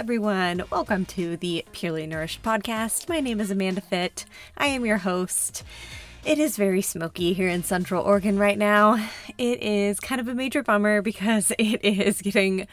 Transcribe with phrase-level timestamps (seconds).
[0.00, 0.62] everyone.
[0.70, 3.06] Welcome to the Purely Nourished podcast.
[3.06, 4.24] My name is Amanda Fit.
[4.56, 5.62] I am your host.
[6.24, 9.10] It is very smoky here in Central Oregon right now.
[9.36, 12.66] It is kind of a major bummer because it is getting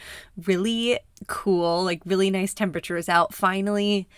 [0.46, 3.34] really cool, like really nice temperatures out.
[3.34, 4.08] Finally,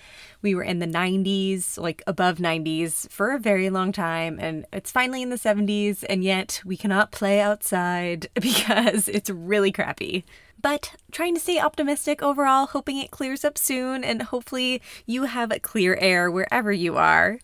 [0.40, 4.92] we were in the 90s, like above 90s for a very long time, and it's
[4.92, 10.24] finally in the 70s, and yet we cannot play outside because it's really crappy
[10.60, 15.52] but trying to stay optimistic overall, hoping it clears up soon, and hopefully you have
[15.62, 17.38] clear air wherever you are.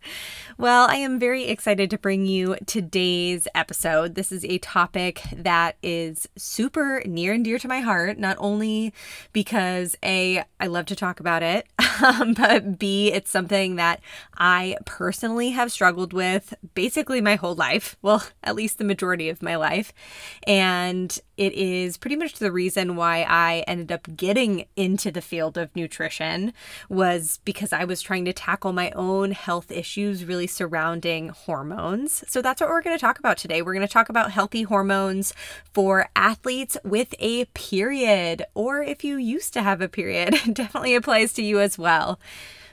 [0.59, 4.15] Well, I am very excited to bring you today's episode.
[4.15, 8.93] This is a topic that is super near and dear to my heart, not only
[9.33, 11.67] because A, I love to talk about it,
[12.05, 14.01] um, but B, it's something that
[14.37, 17.97] I personally have struggled with basically my whole life.
[18.03, 19.93] Well, at least the majority of my life.
[20.47, 25.59] And it is pretty much the reason why I ended up getting into the field
[25.59, 26.53] of nutrition
[26.89, 32.25] was because I was trying to tackle my own health issues really surrounding hormones.
[32.29, 33.63] So that's what we're going to talk about today.
[33.63, 35.35] We're going to talk about healthy hormones
[35.73, 40.35] for athletes with a period or if you used to have a period.
[40.53, 42.19] Definitely applies to you as well.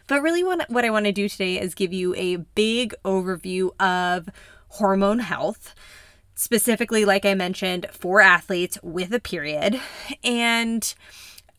[0.07, 4.29] But really what, I want to do today is give you a big overview of
[4.69, 5.75] hormone health
[6.35, 9.79] specifically, like I mentioned, for athletes with a period.
[10.23, 10.93] And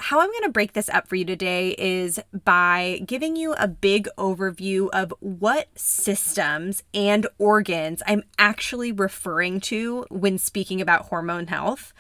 [0.00, 3.68] how I'm going to break this up for you today is by giving you a
[3.68, 11.46] big overview of what systems and organs I'm actually referring to when speaking about hormone
[11.46, 11.92] health.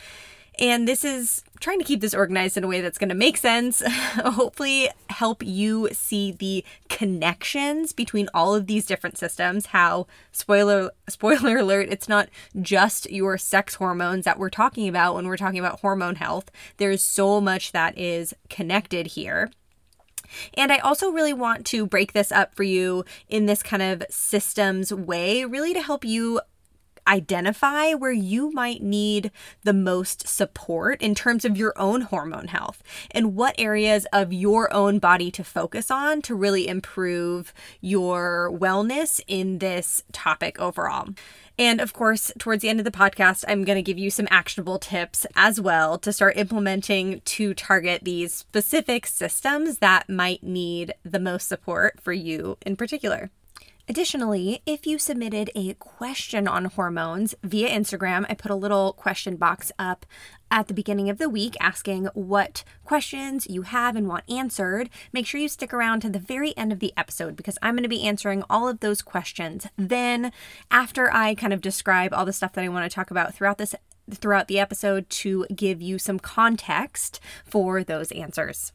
[0.58, 3.36] And this is trying to keep this organized in a way that's going to make
[3.36, 9.66] sense, hopefully, help you see the connections between all of these different systems.
[9.66, 12.28] How, spoiler, spoiler alert, it's not
[12.60, 16.50] just your sex hormones that we're talking about when we're talking about hormone health.
[16.76, 19.50] There's so much that is connected here.
[20.54, 24.02] And I also really want to break this up for you in this kind of
[24.10, 26.40] systems way, really to help you
[27.06, 29.30] identify where you might need
[29.62, 34.72] the most support in terms of your own hormone health and what areas of your
[34.72, 41.08] own body to focus on to really improve your wellness in this topic overall.
[41.58, 44.26] And of course, towards the end of the podcast, I'm going to give you some
[44.30, 50.94] actionable tips as well to start implementing to target these specific systems that might need
[51.04, 53.30] the most support for you in particular.
[53.86, 59.36] Additionally, if you submitted a question on hormones via Instagram, I put a little question
[59.36, 60.06] box up
[60.50, 64.88] at the beginning of the week asking what questions you have and want answered.
[65.12, 67.82] Make sure you stick around to the very end of the episode because I'm going
[67.82, 69.66] to be answering all of those questions.
[69.76, 70.32] Then,
[70.70, 73.58] after I kind of describe all the stuff that I want to talk about throughout
[73.58, 73.74] this
[74.10, 78.72] throughout the episode to give you some context for those answers.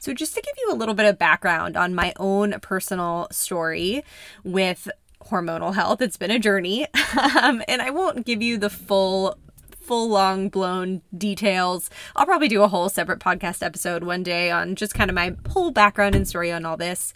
[0.00, 4.02] So, just to give you a little bit of background on my own personal story
[4.42, 4.88] with
[5.26, 6.86] hormonal health, it's been a journey.
[7.42, 9.36] um, and I won't give you the full
[9.78, 11.90] full long blown details.
[12.16, 15.36] I'll probably do a whole separate podcast episode one day on just kind of my
[15.50, 17.12] whole background and story on all this.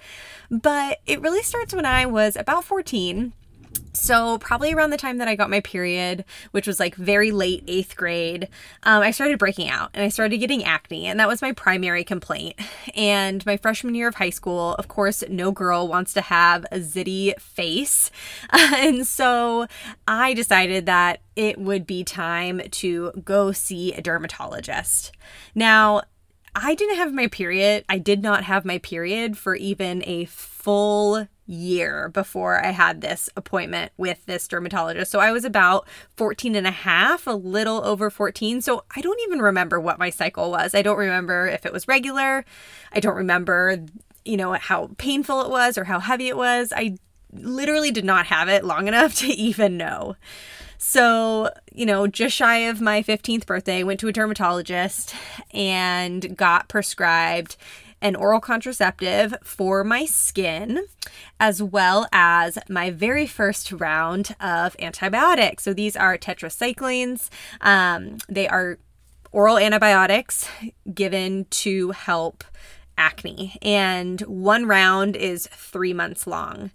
[0.51, 3.33] But it really starts when I was about 14
[4.05, 7.65] so probably around the time that I got my period, which was like very late
[7.67, 8.49] eighth grade,
[8.83, 12.05] um, I started breaking out and I started getting acne, and that was my primary
[12.05, 12.57] complaint.
[12.95, 16.79] And my freshman year of high school, of course, no girl wants to have a
[16.79, 18.11] zitty face,
[18.51, 19.67] and so
[20.07, 25.13] I decided that it would be time to go see a dermatologist.
[25.55, 26.03] Now,
[26.55, 27.85] I didn't have my period.
[27.89, 33.29] I did not have my period for even a full year before I had this
[33.37, 35.11] appointment with this dermatologist.
[35.11, 38.61] So I was about 14 and a half, a little over 14.
[38.63, 40.75] So I don't even remember what my cycle was.
[40.75, 42.45] I don't remember if it was regular.
[42.93, 43.85] I don't remember,
[44.25, 46.73] you know, how painful it was or how heavy it was.
[46.75, 46.97] I
[47.33, 50.17] literally did not have it long enough to even know.
[50.79, 55.15] So, you know, just shy of my 15th birthday, went to a dermatologist
[55.53, 57.57] and got prescribed
[58.05, 60.85] an oral contraceptive for my skin,
[61.41, 65.65] as well as my very first round of antibiotics.
[65.65, 67.31] So these are tetracyclines.
[67.63, 68.79] Um, they are
[69.33, 70.47] oral antibiotics
[70.93, 72.45] given to help
[72.99, 76.71] acne, and one round is three months long.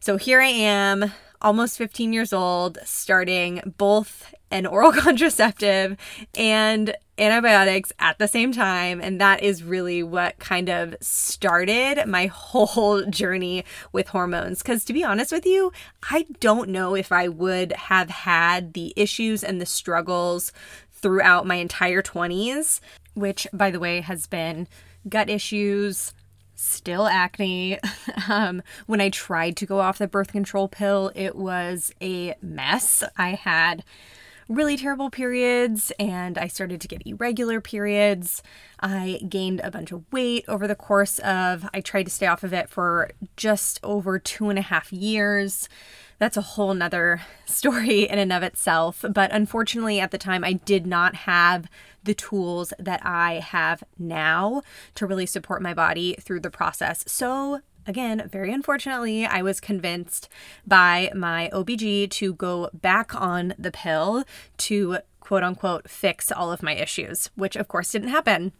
[0.00, 5.96] So here I am, almost 15 years old, starting both an oral contraceptive
[6.36, 9.00] and antibiotics at the same time.
[9.00, 14.62] And that is really what kind of started my whole journey with hormones.
[14.62, 15.72] Because to be honest with you,
[16.10, 20.52] I don't know if I would have had the issues and the struggles
[20.90, 22.80] throughout my entire 20s,
[23.14, 24.68] which, by the way, has been
[25.08, 26.14] gut issues,
[26.54, 27.78] still acne.
[28.28, 33.02] um, when I tried to go off the birth control pill, it was a mess.
[33.16, 33.84] I had
[34.48, 38.42] really terrible periods and I started to get irregular periods.
[38.80, 42.42] I gained a bunch of weight over the course of, I tried to stay off
[42.42, 45.68] of it for just over two and a half years.
[46.18, 49.04] That's a whole nother story in and of itself.
[49.08, 51.68] But unfortunately, at the time, I did not have
[52.04, 54.62] the tools that I have now
[54.96, 57.04] to really support my body through the process.
[57.06, 60.28] So again, very unfortunately, I was convinced
[60.66, 64.24] by my OBG to go back on the pill
[64.58, 68.52] to quote unquote fix all of my issues, which of course didn't happen.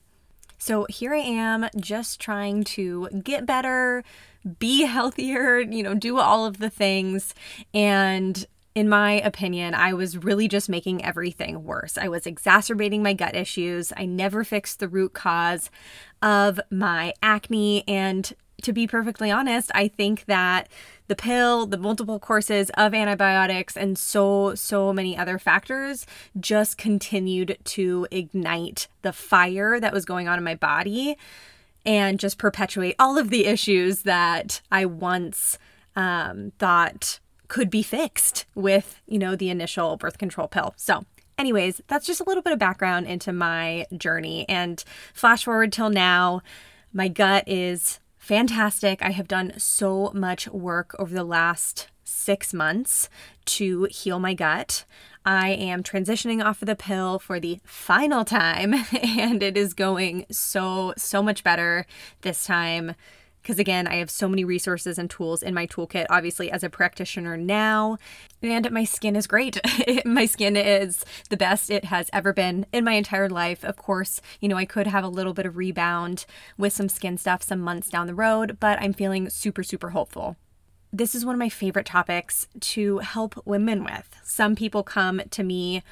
[0.59, 4.05] So here I am just trying to get better,
[4.59, 7.35] be healthier, you know, do all of the things.
[7.75, 11.99] And in my opinion, I was really just making everything worse.
[11.99, 13.93] I was exacerbating my gut issues.
[13.97, 15.69] I never fixed the root cause
[16.23, 17.87] of my acne.
[17.87, 20.69] And to be perfectly honest, I think that
[21.09, 26.07] the pill, the multiple courses of antibiotics, and so, so many other factors
[26.41, 31.17] just continued to ignite the fire that was going on in my body
[31.85, 35.59] and just perpetuate all of the issues that I once
[35.97, 37.19] um, thought
[37.49, 40.73] could be fixed with, you know, the initial birth control pill.
[40.77, 41.05] So,
[41.37, 44.49] anyways, that's just a little bit of background into my journey.
[44.49, 44.83] And
[45.13, 46.41] flash forward till now,
[46.93, 49.03] my gut is fantastic.
[49.03, 53.09] I have done so much work over the last six months
[53.45, 54.85] to heal my gut.
[55.25, 60.27] I am transitioning off of the pill for the final time, and it is going
[60.31, 61.85] so, so much better
[62.21, 62.95] this time
[63.43, 66.71] because again, I have so many resources and tools in my toolkit, obviously, as a
[66.71, 67.99] practitioner now.
[68.41, 69.59] And my skin is great.
[70.05, 73.65] my skin is the best it has ever been in my entire life.
[73.65, 76.25] Of course, you know, I could have a little bit of rebound
[76.57, 80.37] with some skin stuff some months down the road, but I'm feeling super, super hopeful
[80.95, 84.15] this is one of my favorite topics to help women with.
[84.23, 85.83] Some people come to me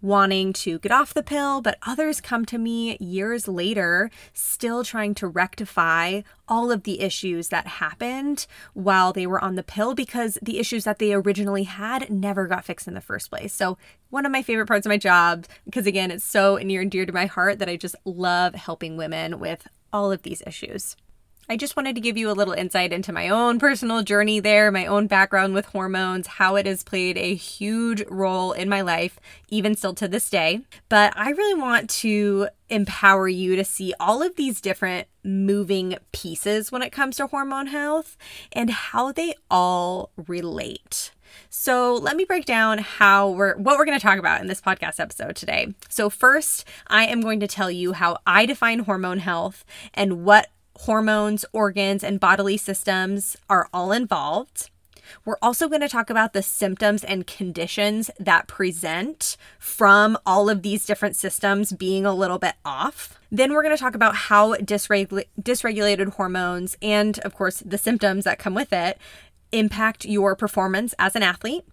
[0.00, 5.14] wanting to get off the pill, but others come to me years later still trying
[5.14, 10.38] to rectify all of the issues that happened while they were on the pill because
[10.40, 13.52] the issues that they originally had never got fixed in the first place.
[13.52, 13.76] So,
[14.10, 17.04] one of my favorite parts of my job, because again, it's so near and dear
[17.04, 20.96] to my heart that I just love helping women with all of these issues.
[21.50, 24.70] I just wanted to give you a little insight into my own personal journey there,
[24.70, 29.18] my own background with hormones, how it has played a huge role in my life,
[29.48, 30.60] even still to this day.
[30.90, 36.70] But I really want to empower you to see all of these different moving pieces
[36.70, 38.18] when it comes to hormone health
[38.52, 41.12] and how they all relate.
[41.48, 44.60] So, let me break down how we're what we're going to talk about in this
[44.60, 45.74] podcast episode today.
[45.88, 49.64] So, first, I am going to tell you how I define hormone health
[49.94, 50.48] and what
[50.78, 54.70] hormones, organs, and bodily systems are all involved.
[55.24, 60.62] We're also going to talk about the symptoms and conditions that present from all of
[60.62, 63.18] these different systems being a little bit off.
[63.30, 68.24] Then we're going to talk about how dysregul- dysregulated hormones and, of course, the symptoms
[68.24, 68.98] that come with it
[69.52, 71.64] impact your performance as an athlete.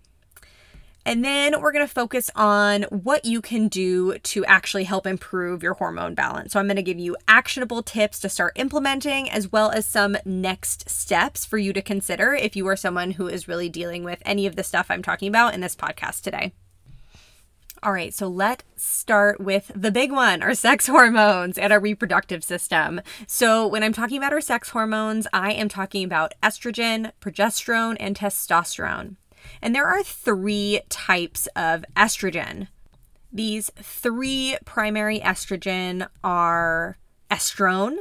[1.05, 5.61] And then we're going to focus on what you can do to actually help improve
[5.61, 6.53] your hormone balance.
[6.53, 10.17] So, I'm going to give you actionable tips to start implementing, as well as some
[10.25, 14.21] next steps for you to consider if you are someone who is really dealing with
[14.25, 16.53] any of the stuff I'm talking about in this podcast today.
[17.83, 22.43] All right, so let's start with the big one our sex hormones and our reproductive
[22.43, 22.99] system.
[23.27, 28.17] So, when I'm talking about our sex hormones, I am talking about estrogen, progesterone, and
[28.17, 29.17] testosterone.
[29.61, 32.67] And there are three types of estrogen.
[33.31, 36.97] These three primary estrogen are
[37.29, 37.97] estrone,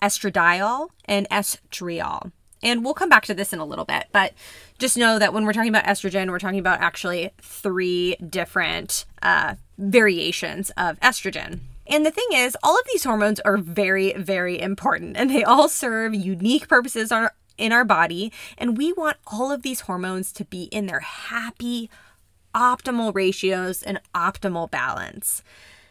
[0.00, 2.32] estradiol, and estriol.
[2.62, 4.34] And we'll come back to this in a little bit, but
[4.78, 9.56] just know that when we're talking about estrogen, we're talking about actually three different uh,
[9.78, 11.60] variations of estrogen.
[11.86, 15.68] And the thing is, all of these hormones are very, very important and they all
[15.68, 17.28] serve unique purposes on
[17.62, 18.32] in our body.
[18.58, 21.88] And we want all of these hormones to be in their happy,
[22.54, 25.42] optimal ratios and optimal balance.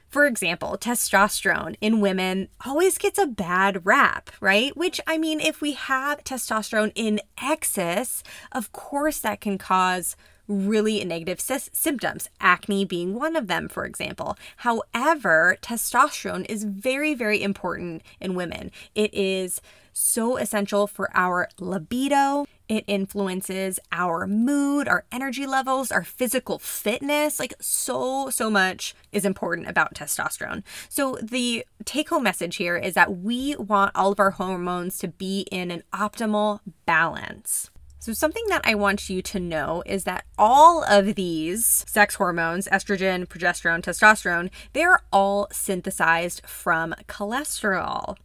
[0.10, 4.76] For example, testosterone in women always gets a bad rap, right?
[4.76, 10.18] Which, I mean, if we have testosterone in excess, of course that can cause
[10.50, 14.38] really negative sy- symptoms, acne being one of them, for example.
[14.58, 18.70] However, testosterone is very, very important in women.
[18.94, 19.62] It is
[19.94, 22.46] so essential for our libido.
[22.68, 27.40] It influences our mood, our energy levels, our physical fitness.
[27.40, 30.64] Like, so, so much is important about testosterone.
[30.88, 35.10] So, the take home message here is that we want all of our hormones to
[35.10, 37.72] be in an optimal balance.
[38.02, 42.68] So, something that I want you to know is that all of these sex hormones,
[42.70, 48.16] estrogen, progesterone, testosterone, they're all synthesized from cholesterol.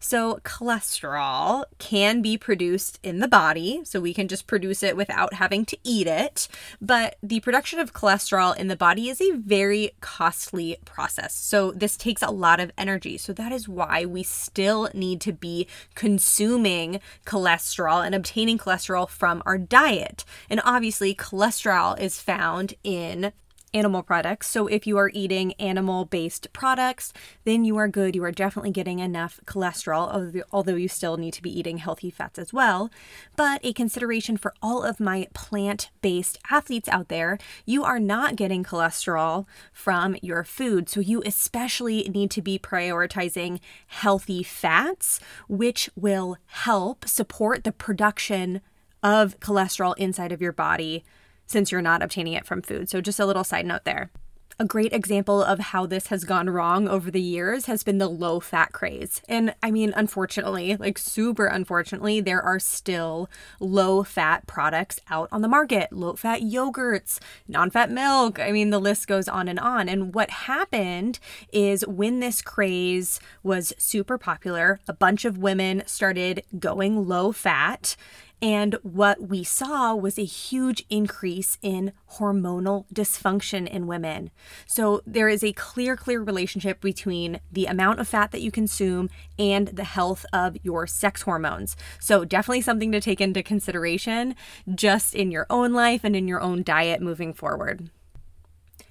[0.00, 5.34] So, cholesterol can be produced in the body, so we can just produce it without
[5.34, 6.48] having to eat it.
[6.80, 11.34] But the production of cholesterol in the body is a very costly process.
[11.34, 13.18] So, this takes a lot of energy.
[13.18, 19.42] So, that is why we still need to be consuming cholesterol and obtaining cholesterol from
[19.46, 20.24] our diet.
[20.50, 23.32] And obviously, cholesterol is found in
[23.74, 24.48] animal products.
[24.48, 27.12] So if you are eating animal based products,
[27.44, 28.14] then you are good.
[28.14, 32.38] You are definitely getting enough cholesterol, although you still need to be eating healthy fats
[32.38, 32.90] as well.
[33.36, 38.36] But a consideration for all of my plant based athletes out there, you are not
[38.36, 40.88] getting cholesterol from your food.
[40.88, 48.60] So you especially need to be prioritizing healthy fats, which will help support the production
[49.02, 51.04] of cholesterol inside of your body
[51.46, 52.88] since you're not obtaining it from food.
[52.88, 54.10] So, just a little side note there.
[54.56, 58.06] A great example of how this has gone wrong over the years has been the
[58.08, 59.20] low fat craze.
[59.28, 65.42] And I mean, unfortunately, like super unfortunately, there are still low fat products out on
[65.42, 68.38] the market low fat yogurts, non fat milk.
[68.38, 69.88] I mean, the list goes on and on.
[69.88, 71.18] And what happened
[71.52, 77.96] is when this craze was super popular, a bunch of women started going low fat
[78.42, 84.30] and what we saw was a huge increase in hormonal dysfunction in women.
[84.66, 89.08] So there is a clear, clear relationship between the amount of fat that you consume
[89.38, 91.76] and the health of your sex hormones.
[92.00, 94.34] So definitely something to take into consideration
[94.74, 97.88] just in your own life and in your own diet moving forward.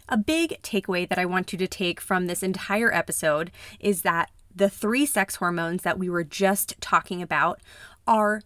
[0.09, 4.31] A big takeaway that I want you to take from this entire episode is that
[4.55, 7.61] the three sex hormones that we were just talking about
[8.05, 8.41] are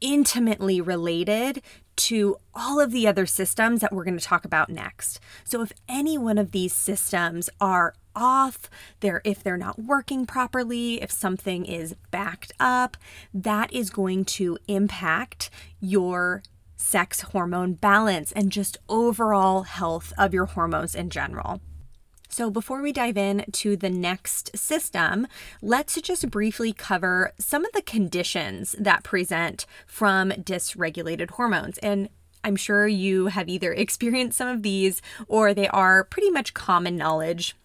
[0.00, 1.62] intimately related
[1.96, 5.20] to all of the other systems that we're going to talk about next.
[5.44, 11.02] So if any one of these systems are off, they're if they're not working properly,
[11.02, 12.96] if something is backed up,
[13.34, 16.42] that is going to impact your
[16.76, 21.60] sex hormone balance and just overall health of your hormones in general.
[22.32, 25.26] So, before we dive in to the next system,
[25.60, 31.78] let's just briefly cover some of the conditions that present from dysregulated hormones.
[31.78, 32.08] And
[32.44, 36.96] I'm sure you have either experienced some of these or they are pretty much common
[36.96, 37.56] knowledge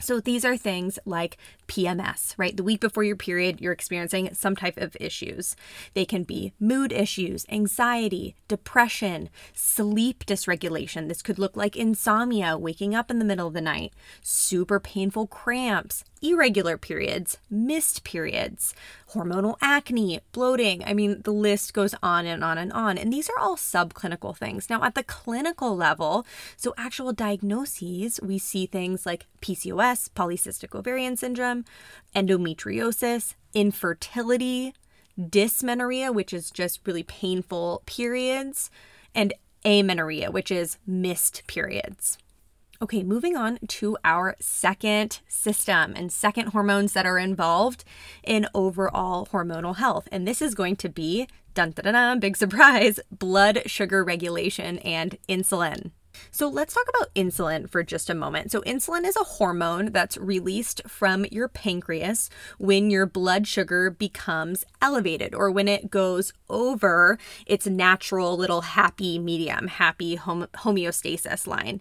[0.00, 1.36] so these are things like
[1.66, 2.56] PMS, right?
[2.56, 5.56] The week before your period, you're experiencing some type of issues.
[5.94, 11.08] They can be mood issues, anxiety, depression, sleep dysregulation.
[11.08, 15.26] This could look like insomnia, waking up in the middle of the night, super painful
[15.26, 18.74] cramps, irregular periods, missed periods,
[19.12, 20.84] hormonal acne, bloating.
[20.84, 22.98] I mean, the list goes on and on and on.
[22.98, 24.68] And these are all subclinical things.
[24.68, 31.16] Now, at the clinical level, so actual diagnoses, we see things like PCOS, polycystic ovarian
[31.16, 31.64] syndrome,
[32.14, 34.74] endometriosis, infertility,
[35.18, 38.70] dysmenorrhea, which is just really painful periods,
[39.14, 39.34] and
[39.64, 42.18] amenorrhea, which is missed periods.
[42.80, 47.82] Okay, moving on to our second system and second hormones that are involved
[48.22, 50.08] in overall hormonal health.
[50.12, 55.18] And this is going to be, dun dun dun, big surprise, blood sugar regulation and
[55.28, 55.90] insulin.
[56.30, 58.50] So let's talk about insulin for just a moment.
[58.50, 64.64] So, insulin is a hormone that's released from your pancreas when your blood sugar becomes
[64.80, 71.80] elevated or when it goes over its natural little happy medium, happy hom- homeostasis line.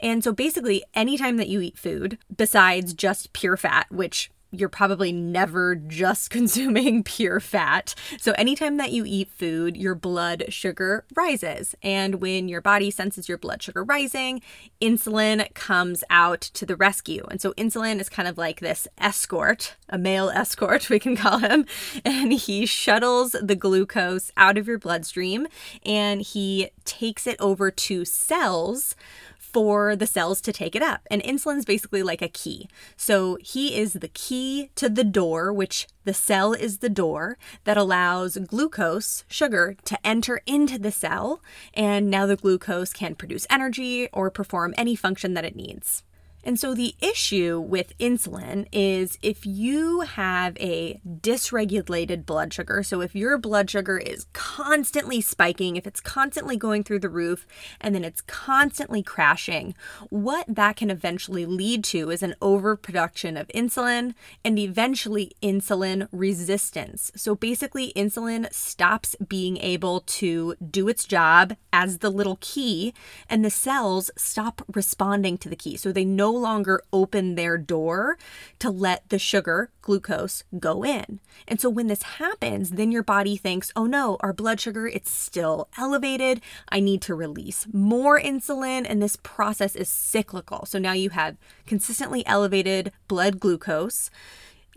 [0.00, 5.12] And so, basically, anytime that you eat food, besides just pure fat, which you're probably
[5.12, 7.94] never just consuming pure fat.
[8.18, 11.74] So, anytime that you eat food, your blood sugar rises.
[11.82, 14.40] And when your body senses your blood sugar rising,
[14.80, 17.26] insulin comes out to the rescue.
[17.30, 21.38] And so, insulin is kind of like this escort, a male escort, we can call
[21.38, 21.66] him.
[22.04, 25.46] And he shuttles the glucose out of your bloodstream
[25.84, 28.94] and he takes it over to cells
[29.52, 31.00] for the cells to take it up.
[31.10, 32.68] And insulin's basically like a key.
[32.96, 37.76] So he is the key to the door, which the cell is the door that
[37.76, 41.42] allows glucose, sugar, to enter into the cell.
[41.74, 46.02] And now the glucose can produce energy or perform any function that it needs.
[46.44, 53.00] And so the issue with insulin is if you have a dysregulated blood sugar, so
[53.00, 57.46] if your blood sugar is constantly spiking, if it's constantly going through the roof
[57.80, 59.74] and then it's constantly crashing,
[60.10, 64.14] what that can eventually lead to is an overproduction of insulin
[64.44, 67.10] and eventually insulin resistance.
[67.14, 72.94] So basically, insulin stops being able to do its job as the little key,
[73.28, 75.76] and the cells stop responding to the key.
[75.76, 78.18] So they no longer open their door
[78.58, 81.20] to let the sugar, glucose, go in.
[81.46, 85.10] And so when this happens, then your body thinks, oh no, our blood sugar, it's
[85.10, 86.40] still elevated.
[86.68, 88.86] I need to release more insulin.
[88.88, 90.66] And this process is cyclical.
[90.66, 94.10] So now you have consistently elevated blood glucose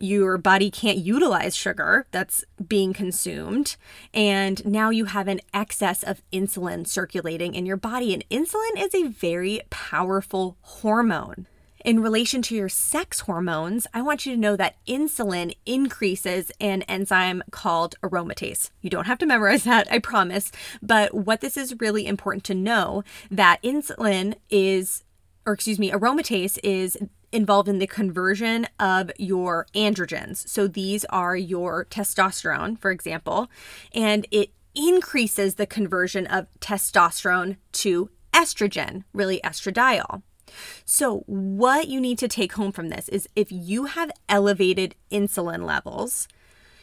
[0.01, 3.75] your body can't utilize sugar that's being consumed.
[4.13, 8.13] And now you have an excess of insulin circulating in your body.
[8.13, 11.47] And insulin is a very powerful hormone.
[11.83, 16.83] In relation to your sex hormones, I want you to know that insulin increases an
[16.83, 18.69] enzyme called aromatase.
[18.81, 20.51] You don't have to memorize that, I promise.
[20.83, 25.03] But what this is really important to know that insulin is,
[25.45, 26.97] or excuse me, aromatase is
[27.31, 30.47] involved in the conversion of your androgens.
[30.47, 33.49] So these are your testosterone, for example,
[33.93, 40.23] and it increases the conversion of testosterone to estrogen, really estradiol.
[40.85, 45.65] So, what you need to take home from this is if you have elevated insulin
[45.65, 46.27] levels,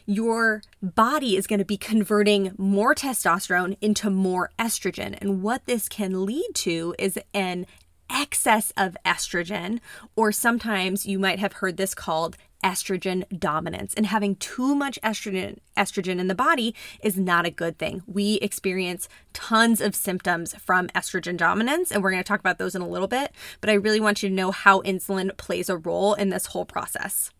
[0.06, 5.18] your body is going to be converting more testosterone into more estrogen.
[5.20, 7.66] And what this can lead to is an
[8.10, 9.80] excess of estrogen,
[10.16, 15.58] or sometimes you might have heard this called estrogen dominance and having too much estrogen
[15.76, 18.02] estrogen in the body is not a good thing.
[18.06, 22.74] We experience tons of symptoms from estrogen dominance and we're going to talk about those
[22.74, 25.76] in a little bit, but I really want you to know how insulin plays a
[25.76, 27.30] role in this whole process.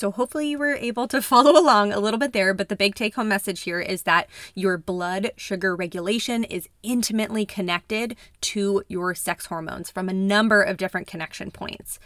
[0.00, 2.54] So, hopefully, you were able to follow along a little bit there.
[2.54, 7.44] But the big take home message here is that your blood sugar regulation is intimately
[7.44, 11.98] connected to your sex hormones from a number of different connection points.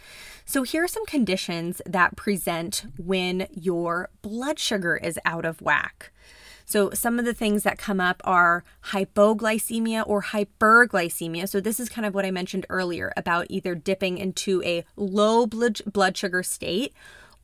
[0.43, 6.11] So, here are some conditions that present when your blood sugar is out of whack.
[6.65, 11.47] So, some of the things that come up are hypoglycemia or hyperglycemia.
[11.47, 15.47] So, this is kind of what I mentioned earlier about either dipping into a low
[15.47, 16.93] blood sugar state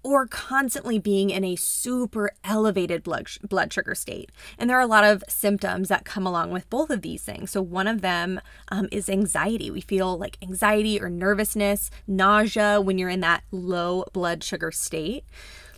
[0.04, 4.32] or constantly being in a super elevated blood, blood sugar state.
[4.58, 7.52] And there are a lot of symptoms that come along with both of these things.
[7.52, 9.70] So, one of them um, is anxiety.
[9.70, 15.24] We feel like anxiety or nervousness, nausea when you're in that low blood sugar state,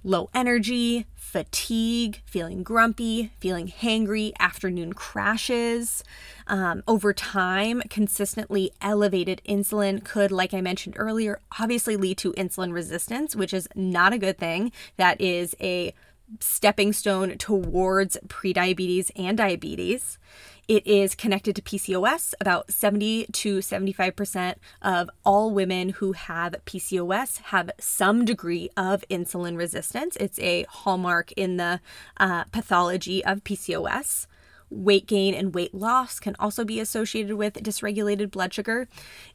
[0.04, 6.04] low energy, fatigue, feeling grumpy, feeling hangry, afternoon crashes.
[6.46, 12.72] Um, over time, consistently elevated insulin could, like I mentioned earlier, obviously lead to insulin
[12.72, 14.72] resistance, which is not a good thing.
[14.98, 15.96] That is a
[16.40, 20.20] stepping stone towards prediabetes and diabetes.
[20.68, 22.34] It is connected to PCOS.
[22.40, 29.58] About 70 to 75% of all women who have PCOS have some degree of insulin
[29.58, 30.16] resistance.
[30.18, 31.82] It's a hallmark in the
[32.18, 34.28] uh, pathology of PCOS.
[34.70, 38.88] Weight gain and weight loss can also be associated with dysregulated blood sugar.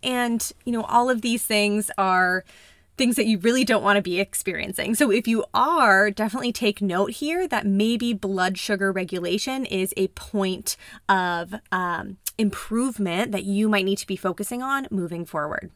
[0.03, 2.45] And, you know, all of these things are
[2.99, 4.95] things that you really don't want to be experiencing.
[4.95, 10.09] So, if you are, definitely take note here that maybe blood sugar regulation is a
[10.09, 10.77] point
[11.09, 15.71] of um, improvement that you might need to be focusing on moving forward.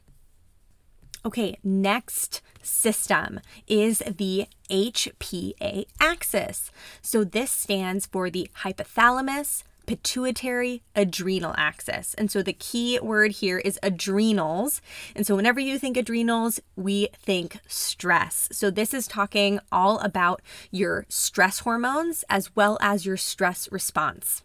[1.24, 6.70] Okay, next system is the HPA axis.
[7.00, 12.14] So, this stands for the hypothalamus, pituitary adrenal axis.
[12.14, 14.80] And so the key word here is adrenals.
[15.14, 18.48] And so whenever you think adrenals, we think stress.
[18.52, 24.42] So this is talking all about your stress hormones as well as your stress response.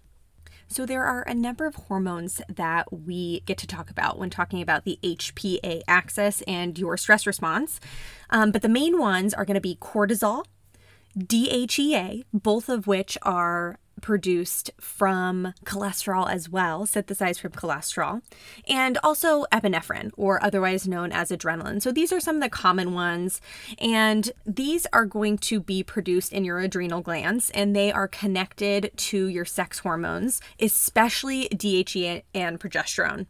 [0.69, 4.61] So, there are a number of hormones that we get to talk about when talking
[4.61, 7.79] about the HPA axis and your stress response.
[8.29, 10.43] Um, but the main ones are going to be cortisol,
[11.17, 18.21] DHEA, both of which are produced from cholesterol as well, synthesized from cholesterol,
[18.67, 21.81] and also epinephrine, or otherwise known as adrenaline.
[21.81, 23.41] So these are some of the common ones,
[23.79, 28.91] and these are going to be produced in your adrenal glands, and they are connected
[28.97, 33.27] to your sex hormones, especially DHEA and progesterone.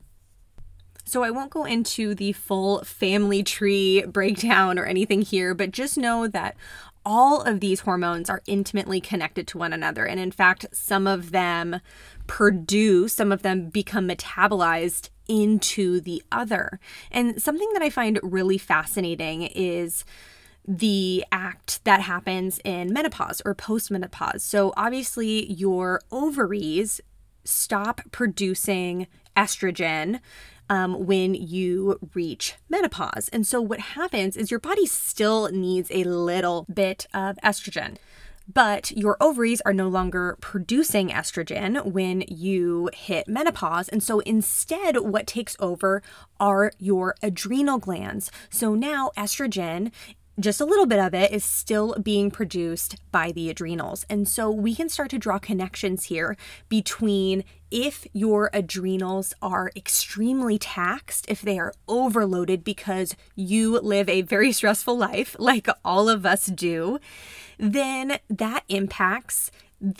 [1.07, 5.97] So I won't go into the full family tree breakdown or anything here, but just
[5.97, 6.57] know that
[7.07, 10.05] all of these hormones are intimately connected to one another.
[10.05, 11.79] And in fact, some of them
[12.27, 16.81] produce, some of them become metabolized into the other.
[17.09, 20.03] And something that I find really fascinating is
[20.67, 24.41] the act that happens in menopause or postmenopause.
[24.41, 26.99] So, obviously, your ovaries
[27.45, 30.19] stop producing estrogen
[30.69, 33.29] um, when you reach menopause.
[33.29, 37.97] And so, what happens is your body still needs a little bit of estrogen.
[38.51, 43.89] But your ovaries are no longer producing estrogen when you hit menopause.
[43.89, 46.01] And so instead, what takes over
[46.39, 48.31] are your adrenal glands.
[48.49, 49.91] So now estrogen
[50.39, 54.05] just a little bit of it is still being produced by the adrenals.
[54.09, 56.37] And so we can start to draw connections here
[56.69, 64.21] between if your adrenals are extremely taxed, if they are overloaded because you live a
[64.21, 66.99] very stressful life, like all of us do,
[67.57, 69.51] then that impacts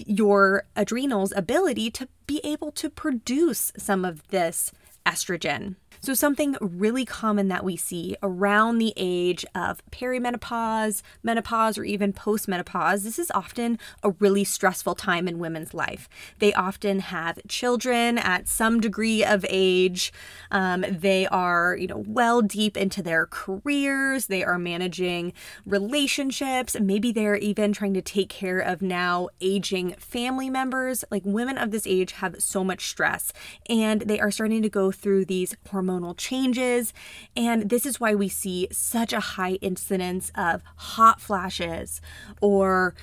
[0.06, 4.72] your adrenals' ability to be able to produce some of this
[5.06, 5.76] estrogen.
[6.00, 12.14] So, something really common that we see around the age of perimenopause, menopause, or even
[12.14, 16.08] postmenopause, this is often a really stressful time in women's life.
[16.40, 20.14] They often have children at some degree of age.
[20.52, 24.28] Um, they are, you know, well deep into their careers.
[24.28, 25.34] They are managing
[25.66, 26.78] relationships.
[26.80, 31.04] Maybe they're even trying to take care of now aging family members.
[31.10, 33.34] Like women of this age have so much stress,
[33.68, 36.94] and they are starting to go through these hormonal hormonal changes.
[37.36, 42.02] And this is why we see such a high incidence of hot flashes
[42.42, 42.96] or,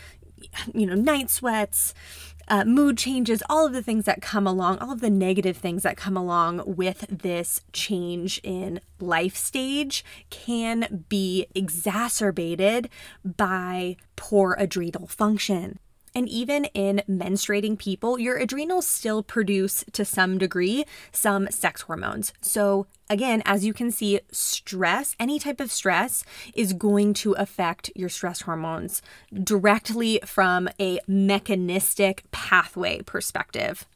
[0.73, 1.94] you know, night sweats.
[2.47, 5.83] Uh, mood changes, all of the things that come along, all of the negative things
[5.83, 12.90] that come along with this change in life stage can be exacerbated
[13.25, 15.79] by poor adrenal function.
[16.14, 22.33] And even in menstruating people, your adrenals still produce to some degree some sex hormones.
[22.40, 26.24] So, again, as you can see, stress, any type of stress,
[26.55, 33.87] is going to affect your stress hormones directly from a mechanistic pathway perspective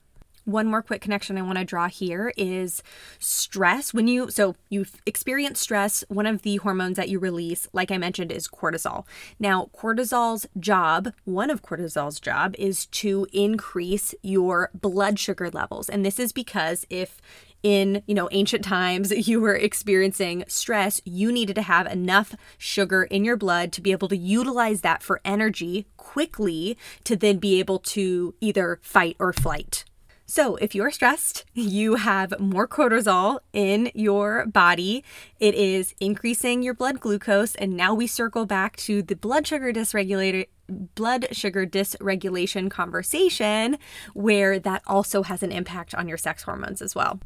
[0.49, 2.83] one more quick connection I want to draw here is
[3.19, 3.93] stress.
[3.93, 7.99] When you, so you experience stress, one of the hormones that you release, like I
[7.99, 9.05] mentioned, is cortisol.
[9.39, 15.91] Now, cortisol's job, one of cortisol's job, is to increase your blood sugar levels.
[15.91, 17.21] And this is because if
[17.65, 23.03] in you know ancient times you were experiencing stress you needed to have enough sugar
[23.03, 27.59] in your blood to be able to utilize that for energy quickly to then be
[27.59, 29.85] able to either fight or flight
[30.31, 35.03] so, if you're stressed, you have more cortisol in your body.
[35.41, 37.55] It is increasing your blood glucose.
[37.55, 43.79] And now we circle back to the blood sugar dysregulator blood sugar dysregulation conversation,
[44.13, 47.21] where that also has an impact on your sex hormones as well.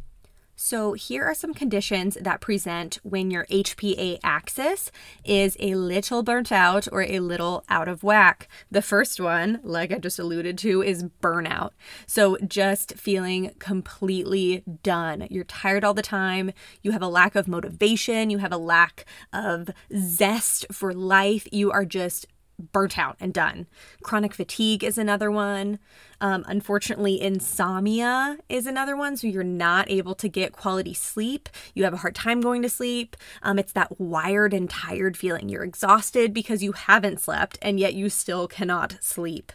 [0.65, 4.93] So, here are some conditions that present when your HPA axis
[5.25, 8.47] is a little burnt out or a little out of whack.
[8.71, 11.71] The first one, like I just alluded to, is burnout.
[12.07, 15.27] So, just feeling completely done.
[15.31, 16.53] You're tired all the time.
[16.81, 18.31] You have a lack of motivation.
[18.31, 21.49] You have a lack of zest for life.
[21.51, 23.67] You are just burnt out and done.
[24.03, 25.79] Chronic fatigue is another one.
[26.21, 29.17] Um, unfortunately, insomnia is another one.
[29.17, 31.49] So you're not able to get quality sleep.
[31.75, 33.17] You have a hard time going to sleep.
[33.43, 35.49] Um, it's that wired and tired feeling.
[35.49, 39.53] You're exhausted because you haven't slept and yet you still cannot sleep.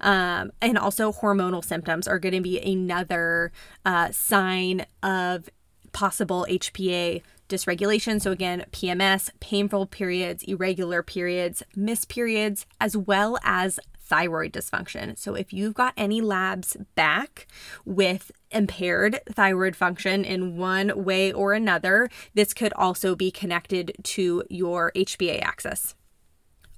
[0.00, 3.52] Um, and also, hormonal symptoms are going to be another
[3.84, 5.48] uh, sign of
[5.92, 8.20] possible HPA dysregulation.
[8.20, 15.18] So, again, PMS, painful periods, irregular periods, missed periods, as well as thyroid dysfunction.
[15.18, 17.46] So, if you've got any labs back
[17.84, 24.44] with impaired thyroid function in one way or another, this could also be connected to
[24.48, 25.94] your HPA axis.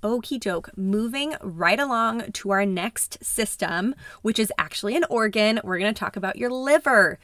[0.03, 5.59] Okie doke, moving right along to our next system, which is actually an organ.
[5.65, 7.19] We're going to talk about your liver.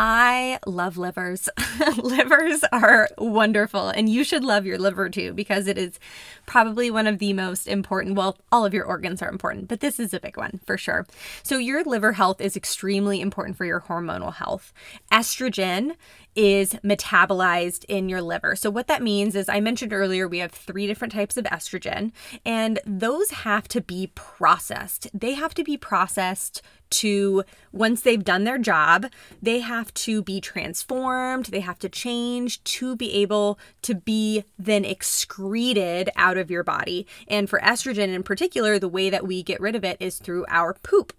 [0.00, 1.48] I love livers.
[1.96, 5.98] livers are wonderful, and you should love your liver too because it is
[6.46, 8.14] probably one of the most important.
[8.14, 11.04] Well, all of your organs are important, but this is a big one for sure.
[11.42, 14.72] So, your liver health is extremely important for your hormonal health.
[15.10, 15.96] Estrogen
[16.38, 18.54] is metabolized in your liver.
[18.54, 22.12] So, what that means is, I mentioned earlier, we have three different types of estrogen,
[22.46, 25.08] and those have to be processed.
[25.12, 29.06] They have to be processed to, once they've done their job,
[29.42, 34.84] they have to be transformed, they have to change to be able to be then
[34.84, 37.04] excreted out of your body.
[37.26, 40.46] And for estrogen in particular, the way that we get rid of it is through
[40.48, 41.12] our poop.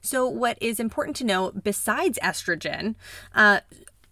[0.00, 2.94] So, what is important to know besides estrogen,
[3.34, 3.60] uh,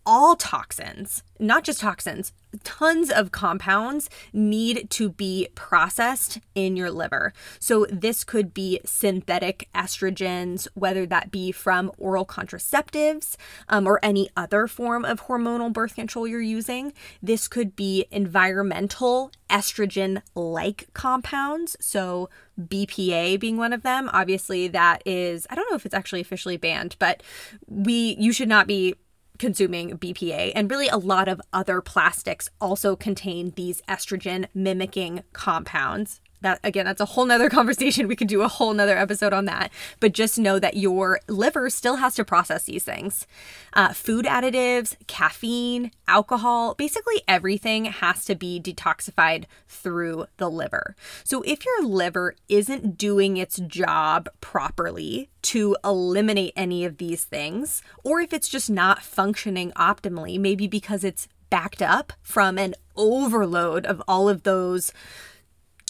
[0.07, 7.33] all toxins, not just toxins, tons of compounds need to be processed in your liver.
[7.59, 13.37] So, this could be synthetic estrogens, whether that be from oral contraceptives
[13.69, 16.93] um, or any other form of hormonal birth control you're using.
[17.23, 21.77] This could be environmental estrogen like compounds.
[21.81, 24.09] So, BPA being one of them.
[24.13, 27.23] Obviously, that is, I don't know if it's actually officially banned, but
[27.67, 28.95] we, you should not be
[29.39, 30.53] consuming BPA.
[30.55, 36.85] And really, a lot of other plastics also contain these estrogen mimicking compounds that again
[36.87, 38.09] that's a whole nother conversation.
[38.09, 39.71] We could do a whole nother episode on that.
[40.01, 43.27] But just know that your liver still has to process these things.
[43.73, 50.97] Uh, food additives caffeine alcohol basically everything has to be detoxified through the liver.
[51.25, 57.83] So if your liver isn't doing its job properly to eliminate any of these things
[58.05, 63.87] or if it's just not functioning optimally maybe because it's backed up from an overload
[63.87, 64.93] of all of those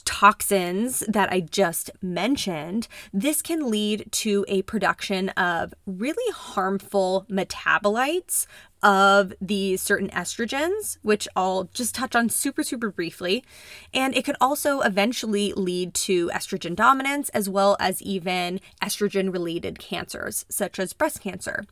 [0.07, 8.47] toxins that I just mentioned, this can lead to a production of really harmful metabolites
[8.83, 13.45] of these certain estrogens, which I'll just touch on super, super briefly.
[13.93, 19.79] And it could also eventually lead to estrogen dominance as well as even estrogen related
[19.79, 21.65] cancers, such as breast cancer.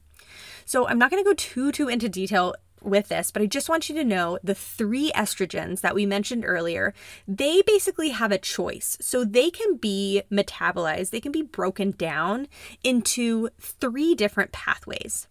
[0.65, 3.69] So I'm not going to go too too into detail with this, but I just
[3.69, 6.95] want you to know the three estrogens that we mentioned earlier,
[7.27, 8.97] they basically have a choice.
[9.01, 12.49] So they can be metabolized, they can be broken down
[12.83, 15.29] into three different pathways.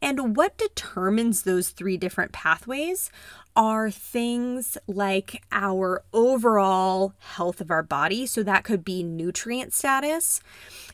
[0.00, 3.10] And what determines those three different pathways
[3.56, 8.24] are things like our overall health of our body.
[8.24, 10.40] So that could be nutrient status,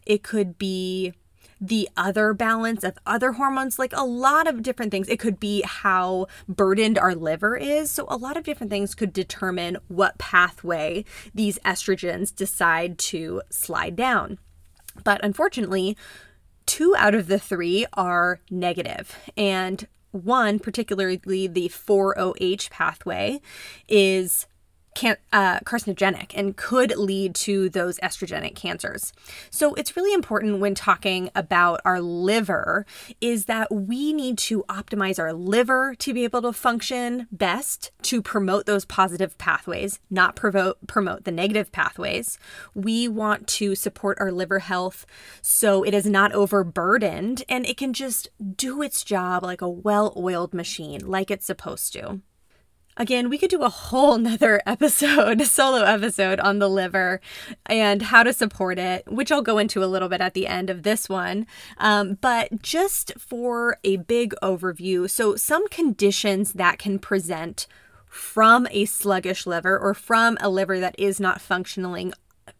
[0.06, 1.12] it could be
[1.66, 5.08] the other balance of other hormones, like a lot of different things.
[5.08, 7.90] It could be how burdened our liver is.
[7.90, 13.96] So, a lot of different things could determine what pathway these estrogens decide to slide
[13.96, 14.38] down.
[15.02, 15.96] But unfortunately,
[16.66, 23.40] two out of the three are negative, and one, particularly the 4OH pathway,
[23.88, 24.46] is
[24.94, 29.12] can, uh, carcinogenic and could lead to those estrogenic cancers.
[29.50, 32.86] So it's really important when talking about our liver
[33.20, 38.22] is that we need to optimize our liver to be able to function best to
[38.22, 42.38] promote those positive pathways, not promote promote the negative pathways.
[42.74, 45.06] We want to support our liver health
[45.42, 50.54] so it is not overburdened and it can just do its job like a well-oiled
[50.54, 52.20] machine like it's supposed to.
[52.96, 57.20] Again, we could do a whole nother episode, solo episode on the liver
[57.66, 60.70] and how to support it, which I'll go into a little bit at the end
[60.70, 61.46] of this one.
[61.78, 67.66] Um, but just for a big overview, so some conditions that can present
[68.08, 72.12] from a sluggish liver or from a liver that is not functioning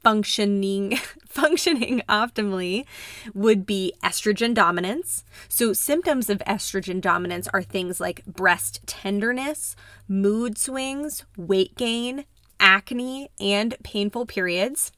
[0.05, 0.97] functioning
[1.29, 2.85] functioning optimally
[3.35, 5.25] would be estrogen dominance.
[5.49, 9.75] So symptoms of estrogen dominance are things like breast tenderness,
[10.07, 12.25] mood swings, weight gain,
[12.61, 14.93] acne, and painful periods.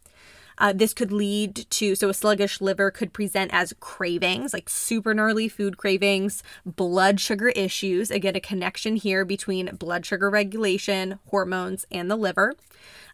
[0.59, 5.14] Uh, this could lead to, so a sluggish liver could present as cravings, like super
[5.14, 8.11] gnarly food cravings, blood sugar issues.
[8.11, 12.55] Again, a connection here between blood sugar regulation, hormones, and the liver.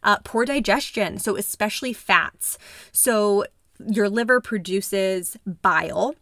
[0.03, 2.59] Uh, poor digestion, so especially fats.
[2.91, 3.45] So
[3.79, 6.15] your liver produces bile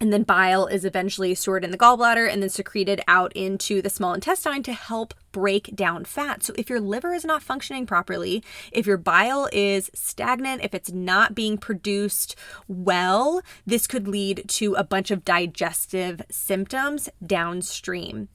[0.00, 3.90] and then bile is eventually stored in the gallbladder and then secreted out into the
[3.90, 6.42] small intestine to help break down fat.
[6.42, 10.92] So, if your liver is not functioning properly, if your bile is stagnant, if it's
[10.92, 18.28] not being produced well, this could lead to a bunch of digestive symptoms downstream.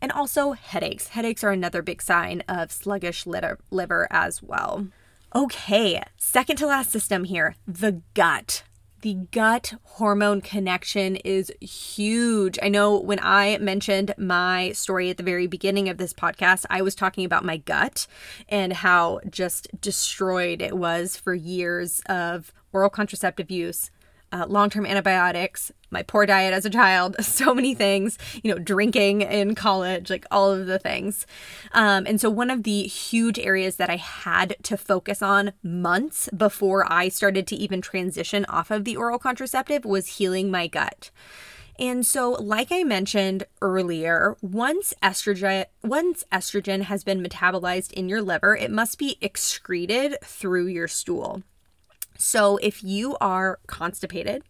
[0.00, 1.08] And also headaches.
[1.08, 4.88] Headaches are another big sign of sluggish liver as well.
[5.34, 8.64] Okay, second to last system here the gut
[9.02, 12.58] the gut hormone connection is huge.
[12.62, 16.82] I know when I mentioned my story at the very beginning of this podcast, I
[16.82, 18.06] was talking about my gut
[18.48, 23.90] and how just destroyed it was for years of oral contraceptive use,
[24.32, 28.58] uh, long term antibiotics, my poor diet as a child, so many things, you know,
[28.58, 31.26] drinking in college, like all of the things.
[31.72, 36.28] Um, and so, one of the huge areas that I had to focus on months
[36.36, 41.10] before I started to even transition off of the oral contraceptive was healing my gut.
[41.78, 48.22] And so, like I mentioned earlier, once estrogen once estrogen has been metabolized in your
[48.22, 51.42] liver, it must be excreted through your stool.
[52.18, 54.42] So, if you are constipated,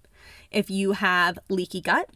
[0.51, 2.11] if you have leaky gut,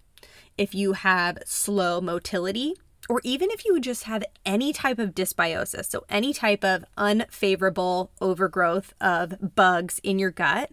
[0.58, 2.74] if you have slow motility,
[3.08, 8.10] or even if you just have any type of dysbiosis, so any type of unfavorable
[8.20, 10.70] overgrowth of bugs in your gut,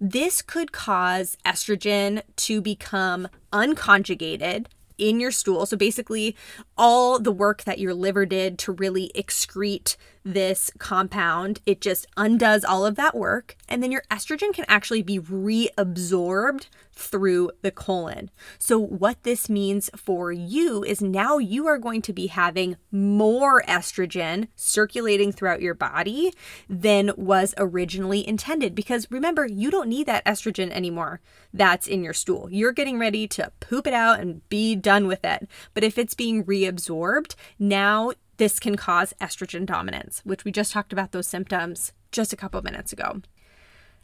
[0.00, 4.66] this could cause estrogen to become unconjugated
[4.98, 5.66] in your stool.
[5.66, 6.36] So basically,
[6.76, 12.64] all the work that your liver did to really excrete this compound, it just undoes
[12.64, 13.56] all of that work.
[13.68, 18.30] And then your estrogen can actually be reabsorbed through the colon.
[18.58, 23.62] So, what this means for you is now you are going to be having more
[23.62, 26.32] estrogen circulating throughout your body
[26.68, 28.74] than was originally intended.
[28.74, 31.20] Because remember, you don't need that estrogen anymore
[31.52, 32.48] that's in your stool.
[32.50, 35.48] You're getting ready to poop it out and be done with it.
[35.74, 40.92] But if it's being reabsorbed, now this can cause estrogen dominance, which we just talked
[40.92, 43.22] about those symptoms just a couple minutes ago.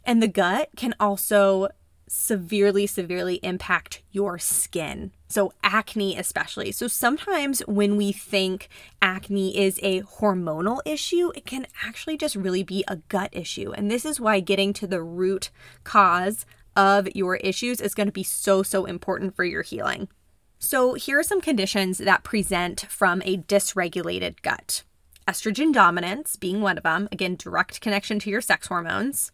[0.05, 1.69] And the gut can also
[2.13, 5.11] severely, severely impact your skin.
[5.27, 6.71] So, acne, especially.
[6.71, 8.69] So, sometimes when we think
[9.01, 13.71] acne is a hormonal issue, it can actually just really be a gut issue.
[13.71, 15.49] And this is why getting to the root
[15.83, 16.45] cause
[16.75, 20.07] of your issues is going to be so, so important for your healing.
[20.59, 24.83] So, here are some conditions that present from a dysregulated gut
[25.27, 29.31] estrogen dominance being one of them, again, direct connection to your sex hormones.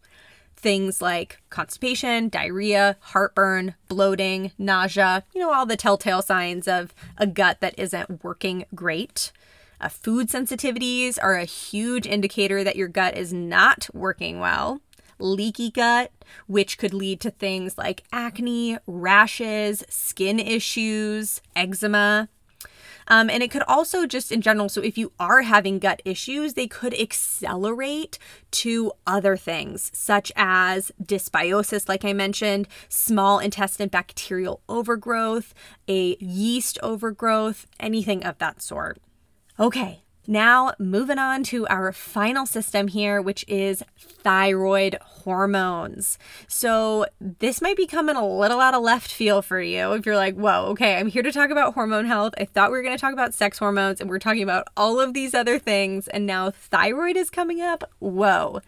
[0.60, 7.26] Things like constipation, diarrhea, heartburn, bloating, nausea, you know, all the telltale signs of a
[7.26, 9.32] gut that isn't working great.
[9.80, 14.82] Uh, food sensitivities are a huge indicator that your gut is not working well
[15.20, 16.10] leaky gut,
[16.46, 22.28] which could lead to things like acne, rashes, skin issues, eczema.
[23.10, 26.54] Um, and it could also just in general, so if you are having gut issues,
[26.54, 28.18] they could accelerate
[28.52, 35.52] to other things, such as dysbiosis, like I mentioned, small intestine bacterial overgrowth,
[35.88, 38.98] a yeast overgrowth, anything of that sort.
[39.58, 46.20] Okay, now, moving on to our final system here, which is thyroid hormones.
[46.46, 50.14] So, this might be coming a little out of left field for you if you're
[50.14, 52.34] like, whoa, okay, I'm here to talk about hormone health.
[52.38, 55.00] I thought we were going to talk about sex hormones and we're talking about all
[55.00, 57.90] of these other things, and now thyroid is coming up.
[57.98, 58.60] Whoa.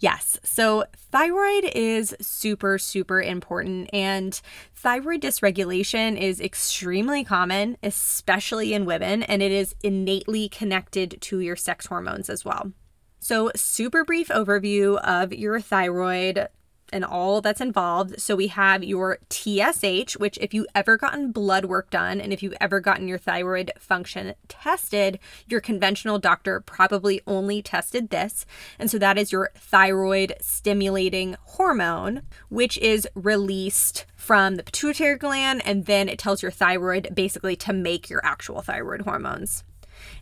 [0.00, 0.38] Yes.
[0.44, 3.90] So thyroid is super, super important.
[3.92, 4.40] And
[4.74, 11.56] thyroid dysregulation is extremely common, especially in women, and it is innately connected to your
[11.56, 12.72] sex hormones as well.
[13.20, 16.48] So, super brief overview of your thyroid
[16.92, 18.20] and all that's involved.
[18.20, 22.42] So we have your TSH, which if you ever gotten blood work done and if
[22.42, 28.46] you've ever gotten your thyroid function tested, your conventional doctor probably only tested this.
[28.78, 35.62] And so that is your thyroid stimulating hormone, which is released from the pituitary gland
[35.64, 39.64] and then it tells your thyroid basically to make your actual thyroid hormones.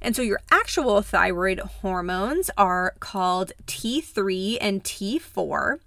[0.01, 5.79] And so your actual thyroid hormones are called T3 and T4.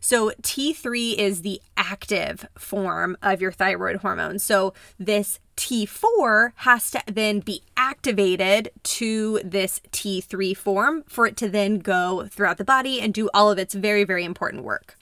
[0.00, 4.38] So T3 is the active form of your thyroid hormone.
[4.38, 11.48] So this T4 has to then be activated to this T3 form for it to
[11.48, 14.96] then go throughout the body and do all of its very, very important work.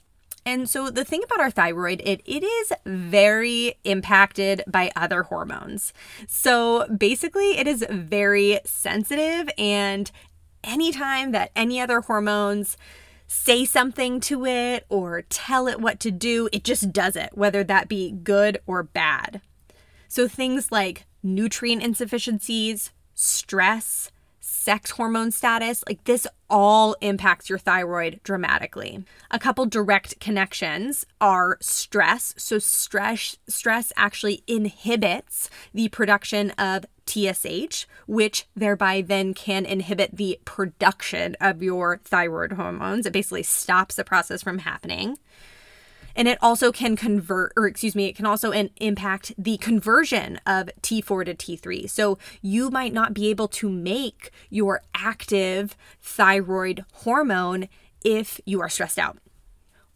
[0.45, 5.91] And so the thing about our thyroid, it, it is very impacted by other hormones.
[6.27, 10.11] So basically, it is very sensitive, and
[10.63, 12.77] anytime that any other hormones
[13.27, 17.63] say something to it or tell it what to do, it just does it, whether
[17.63, 19.41] that be good or bad.
[20.07, 24.11] So things like nutrient insufficiencies, stress,
[24.65, 29.05] sex hormone status, like this all impacts your thyroid dramatically.
[29.29, 32.33] A couple direct connections are stress.
[32.37, 40.39] So stress stress actually inhibits the production of TSH, which thereby then can inhibit the
[40.45, 43.05] production of your thyroid hormones.
[43.05, 45.19] It basically stops the process from happening.
[46.15, 50.39] And it also can convert, or excuse me, it can also in, impact the conversion
[50.45, 51.89] of T4 to T3.
[51.89, 57.67] So you might not be able to make your active thyroid hormone
[58.03, 59.17] if you are stressed out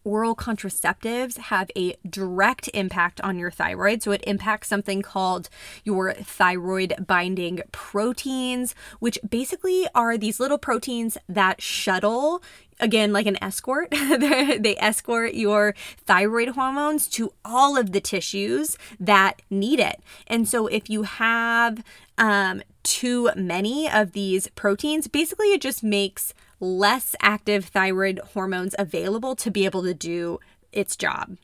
[0.10, 4.01] oral contraceptives have a direct impact on your thyroid.
[4.01, 5.49] So it impacts something called
[5.84, 12.41] your thyroid binding proteins, which basically are these little proteins that shuttle
[12.80, 19.41] again like an escort they escort your thyroid hormones to all of the tissues that
[19.49, 21.84] need it and so if you have
[22.18, 29.36] um, too many of these proteins basically it just makes less active thyroid hormones available
[29.38, 30.39] to be able to do
[30.72, 31.38] its job.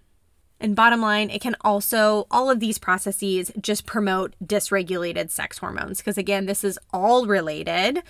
[0.59, 5.97] And bottom line, it can also, all of these processes just promote dysregulated sex hormones.
[5.97, 8.01] Because again, this is all related.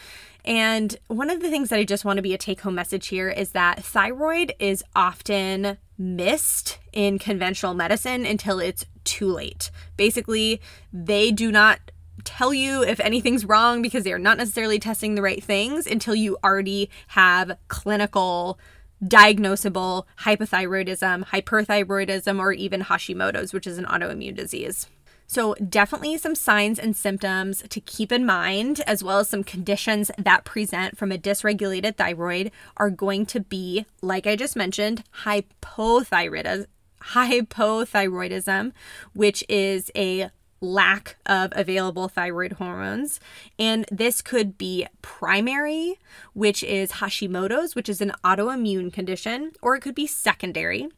[0.43, 3.07] And one of the things that I just want to be a take home message
[3.07, 9.71] here is that thyroid is often missed in conventional medicine until it's too late.
[9.97, 10.61] Basically,
[10.93, 11.79] they do not
[12.23, 16.37] tell you if anything's wrong because they're not necessarily testing the right things until you
[16.43, 18.59] already have clinical
[19.03, 24.87] diagnosable hypothyroidism, hyperthyroidism, or even Hashimoto's, which is an autoimmune disease.
[25.27, 30.11] So, definitely some signs and symptoms to keep in mind, as well as some conditions
[30.19, 36.67] that present from a dysregulated thyroid, are going to be, like I just mentioned, hypothyroidism,
[37.01, 38.71] hypothyroidism
[39.13, 40.29] which is a
[40.65, 43.19] lack of available thyroid hormones.
[43.59, 45.99] And this could be primary,
[46.33, 50.89] which is Hashimoto's, which is an autoimmune condition, or it could be secondary.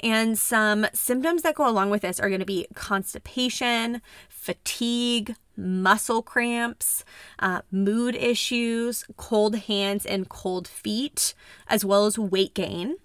[0.00, 6.22] And some symptoms that go along with this are going to be constipation, fatigue, muscle
[6.22, 7.04] cramps,
[7.38, 11.34] uh, mood issues, cold hands and cold feet,
[11.68, 12.96] as well as weight gain.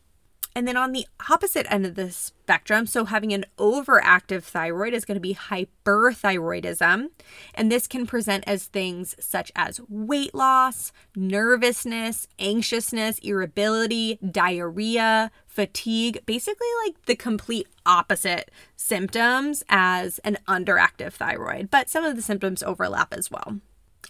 [0.56, 5.06] And then on the opposite end of the spectrum, so having an overactive thyroid is
[5.06, 7.10] going to be hyperthyroidism.
[7.54, 16.20] And this can present as things such as weight loss, nervousness, anxiousness, irritability, diarrhea, fatigue,
[16.26, 21.70] basically like the complete opposite symptoms as an underactive thyroid.
[21.70, 23.60] But some of the symptoms overlap as well.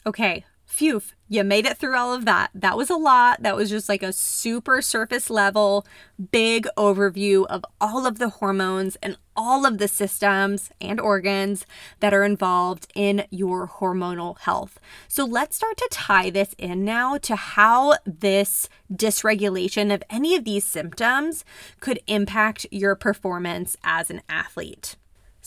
[0.06, 2.52] Okay, phew, you made it through all of that.
[2.54, 3.42] That was a lot.
[3.42, 5.86] That was just like a super surface level,
[6.32, 11.66] big overview of all of the hormones and all of the systems and organs
[12.00, 14.80] that are involved in your hormonal health.
[15.08, 20.46] So let's start to tie this in now to how this dysregulation of any of
[20.46, 21.44] these symptoms
[21.80, 24.96] could impact your performance as an athlete.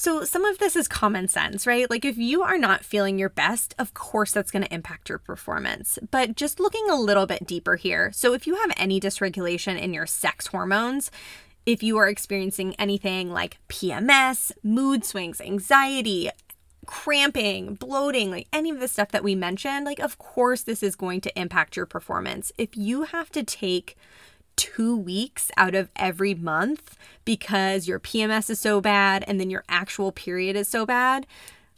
[0.02, 1.88] So, some of this is common sense, right?
[1.88, 5.18] Like, if you are not feeling your best, of course that's going to impact your
[5.18, 5.96] performance.
[6.10, 8.10] But just looking a little bit deeper here.
[8.10, 11.12] So, if you have any dysregulation in your sex hormones,
[11.66, 16.30] if you are experiencing anything like PMS, mood swings, anxiety,
[16.84, 20.96] cramping, bloating, like any of the stuff that we mentioned, like, of course, this is
[20.96, 22.50] going to impact your performance.
[22.58, 23.96] If you have to take
[24.56, 29.64] two weeks out of every month because your PMS is so bad and then your
[29.68, 31.26] actual period is so bad.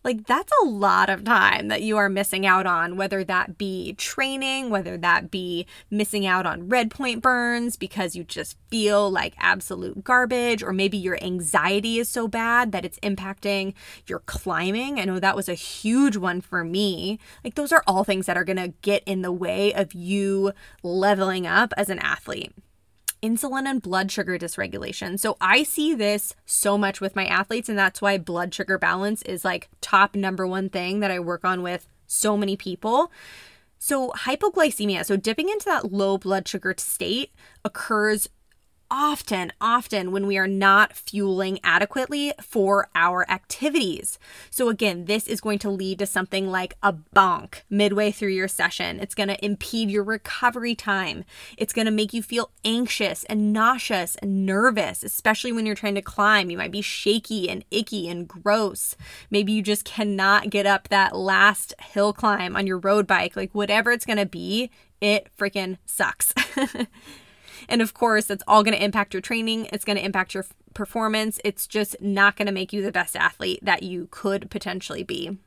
[0.04, 3.94] Like, that's a lot of time that you are missing out on, whether that be
[3.94, 9.32] training, whether that be missing out on red point burns because you just feel like
[9.38, 13.72] absolute garbage, or maybe your anxiety is so bad that it's impacting
[14.06, 15.00] your climbing.
[15.00, 17.18] I know that was a huge one for me.
[17.42, 20.52] Like, those are all things that are gonna get in the way of you
[20.82, 22.52] leveling up as an athlete
[23.24, 25.18] insulin and blood sugar dysregulation.
[25.18, 29.22] So I see this so much with my athletes, and that's why blood sugar balance
[29.22, 33.10] is like top number one thing that I work on with so many people.
[33.78, 37.32] So, hypoglycemia, so dipping into that low blood sugar state,
[37.64, 38.28] occurs
[38.90, 44.18] often, often when we are not fueling adequately for our activities.
[44.50, 48.48] So, again, this is going to lead to something like a bonk midway through your
[48.48, 49.00] session.
[49.00, 51.24] It's going to impede your recovery time.
[51.56, 55.94] It's going to make you feel anxious and nauseous and nervous, especially when you're trying
[55.96, 56.50] to climb.
[56.50, 58.96] You might be shaky and icky and gross.
[59.30, 63.36] Maybe you just cannot get up that last hill climb on your road bike.
[63.36, 64.70] Like, whatever it's going to be,
[65.00, 66.32] it freaking sucks.
[67.68, 69.68] And of course, that's all going to impact your training.
[69.72, 71.40] It's going to impact your performance.
[71.44, 75.38] It's just not going to make you the best athlete that you could potentially be.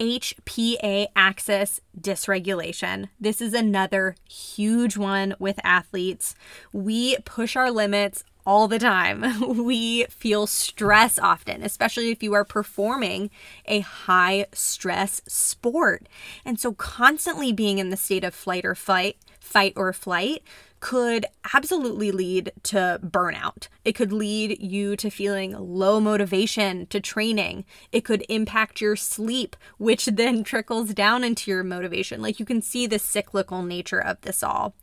[0.00, 3.08] HPA axis dysregulation.
[3.20, 6.34] This is another huge one with athletes.
[6.72, 9.22] We push our limits all the time.
[9.62, 13.30] We feel stress often, especially if you are performing
[13.66, 16.08] a high stress sport.
[16.44, 20.42] And so, constantly being in the state of flight or fight, fight or flight
[20.82, 21.24] could
[21.54, 23.68] absolutely lead to burnout.
[23.84, 27.64] It could lead you to feeling low motivation to training.
[27.92, 32.20] It could impact your sleep, which then trickles down into your motivation.
[32.20, 34.74] Like you can see the cyclical nature of this all.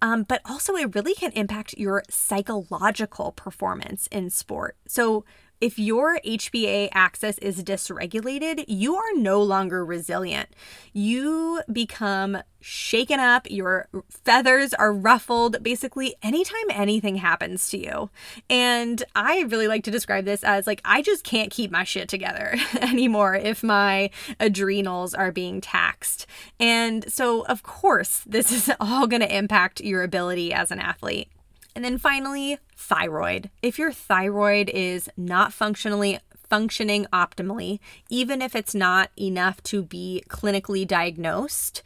[0.00, 4.76] Um, but also, it really can impact your psychological performance in sport.
[4.88, 5.26] So,
[5.62, 10.48] if your HPA axis is dysregulated, you are no longer resilient.
[10.92, 18.10] You become shaken up, your feathers are ruffled, basically, anytime anything happens to you.
[18.50, 22.08] And I really like to describe this as like, I just can't keep my shit
[22.08, 24.10] together anymore if my
[24.40, 26.26] adrenals are being taxed.
[26.58, 31.28] And so, of course, this is all going to impact your ability as an athlete.
[31.74, 33.50] And then finally, thyroid.
[33.62, 36.18] If your thyroid is not functionally
[36.48, 41.82] functioning optimally, even if it's not enough to be clinically diagnosed,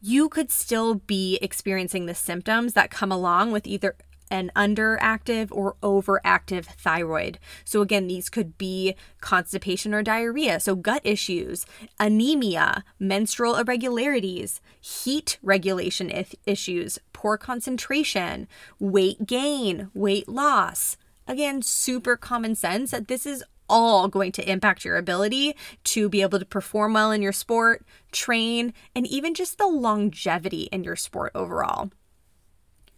[0.00, 3.96] you could still be experiencing the symptoms that come along with either
[4.30, 7.38] an underactive or overactive thyroid.
[7.64, 11.66] So, again, these could be constipation or diarrhea, so gut issues,
[12.00, 16.10] anemia, menstrual irregularities, heat regulation
[16.46, 18.48] issues, poor concentration,
[18.78, 20.96] weight gain, weight loss.
[21.26, 26.22] Again, super common sense that this is all going to impact your ability to be
[26.22, 30.96] able to perform well in your sport, train, and even just the longevity in your
[30.96, 31.90] sport overall.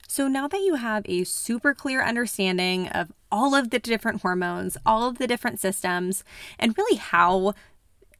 [0.09, 4.77] So now that you have a super clear understanding of all of the different hormones,
[4.87, 6.25] all of the different systems,
[6.59, 7.55] and really how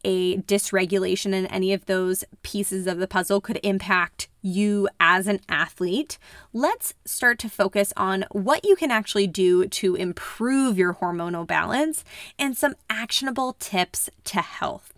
[0.05, 5.41] a dysregulation in any of those pieces of the puzzle could impact you as an
[5.49, 6.18] athlete,
[6.53, 12.05] let's start to focus on what you can actually do to improve your hormonal balance
[12.39, 14.93] and some actionable tips to health.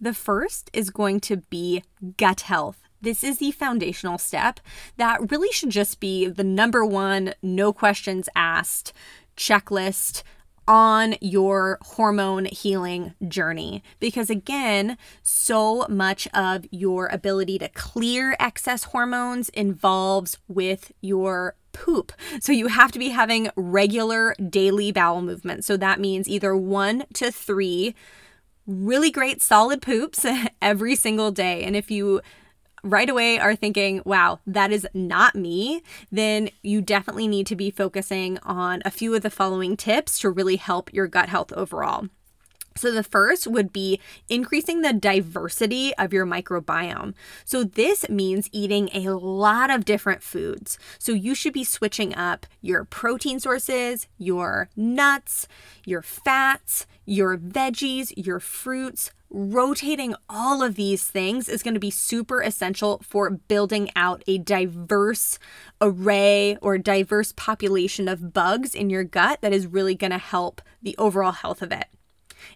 [0.00, 1.82] The first is going to be
[2.16, 2.85] gut health.
[3.00, 4.60] This is the foundational step
[4.96, 8.92] that really should just be the number one, no questions asked
[9.36, 10.22] checklist
[10.68, 13.82] on your hormone healing journey.
[14.00, 22.12] Because again, so much of your ability to clear excess hormones involves with your poop.
[22.40, 25.66] So you have to be having regular daily bowel movements.
[25.66, 27.94] So that means either one to three
[28.66, 30.26] really great solid poops
[30.62, 31.62] every single day.
[31.62, 32.20] And if you
[32.86, 37.70] right away are thinking, wow, that is not me, then you definitely need to be
[37.70, 42.08] focusing on a few of the following tips to really help your gut health overall.
[42.76, 47.14] So, the first would be increasing the diversity of your microbiome.
[47.44, 50.78] So, this means eating a lot of different foods.
[50.98, 55.48] So, you should be switching up your protein sources, your nuts,
[55.84, 61.90] your fats, your veggies, your fruits, rotating all of these things is going to be
[61.90, 65.38] super essential for building out a diverse
[65.80, 70.62] array or diverse population of bugs in your gut that is really going to help
[70.82, 71.86] the overall health of it.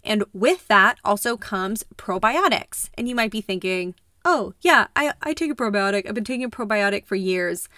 [0.04, 2.90] And with that also comes probiotics.
[2.94, 3.94] And you might be thinking,
[4.24, 6.06] oh, yeah, I, I take a probiotic.
[6.06, 7.68] I've been taking a probiotic for years.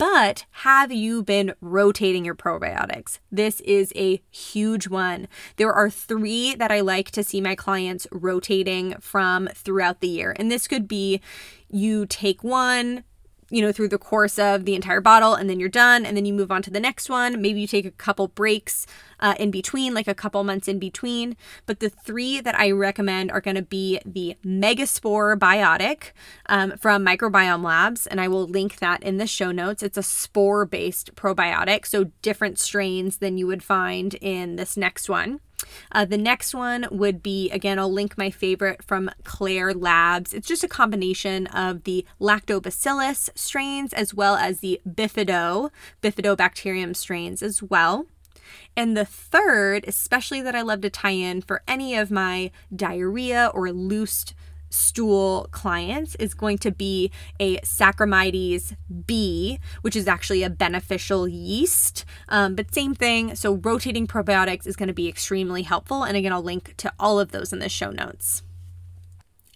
[0.00, 3.18] But have you been rotating your probiotics?
[3.30, 5.28] This is a huge one.
[5.56, 10.34] There are three that I like to see my clients rotating from throughout the year.
[10.38, 11.20] And this could be
[11.68, 13.04] you take one,
[13.50, 16.24] you know, through the course of the entire bottle and then you're done and then
[16.24, 17.40] you move on to the next one.
[17.42, 18.86] Maybe you take a couple breaks
[19.18, 21.36] uh, in between, like a couple months in between.
[21.66, 26.12] But the three that I recommend are going to be the Megaspore Biotic
[26.46, 29.82] um, from Microbiome Labs, and I will link that in the show notes.
[29.82, 35.08] It's a spore based probiotic, so different strains than you would find in this next
[35.08, 35.40] one.
[35.92, 40.32] Uh, the next one would be, again, I'll link my favorite from Klaire Labs.
[40.32, 45.70] It's just a combination of the lactobacillus strains as well as the bifido,
[46.02, 48.06] bifidobacterium strains as well.
[48.76, 53.50] And the third, especially that I love to tie in for any of my diarrhea
[53.54, 54.26] or loose
[54.70, 62.04] stool clients is going to be a Saccharomyces B, which is actually a beneficial yeast.
[62.28, 63.34] Um, but same thing.
[63.34, 66.04] So rotating probiotics is going to be extremely helpful.
[66.04, 68.42] And again, I'll link to all of those in the show notes.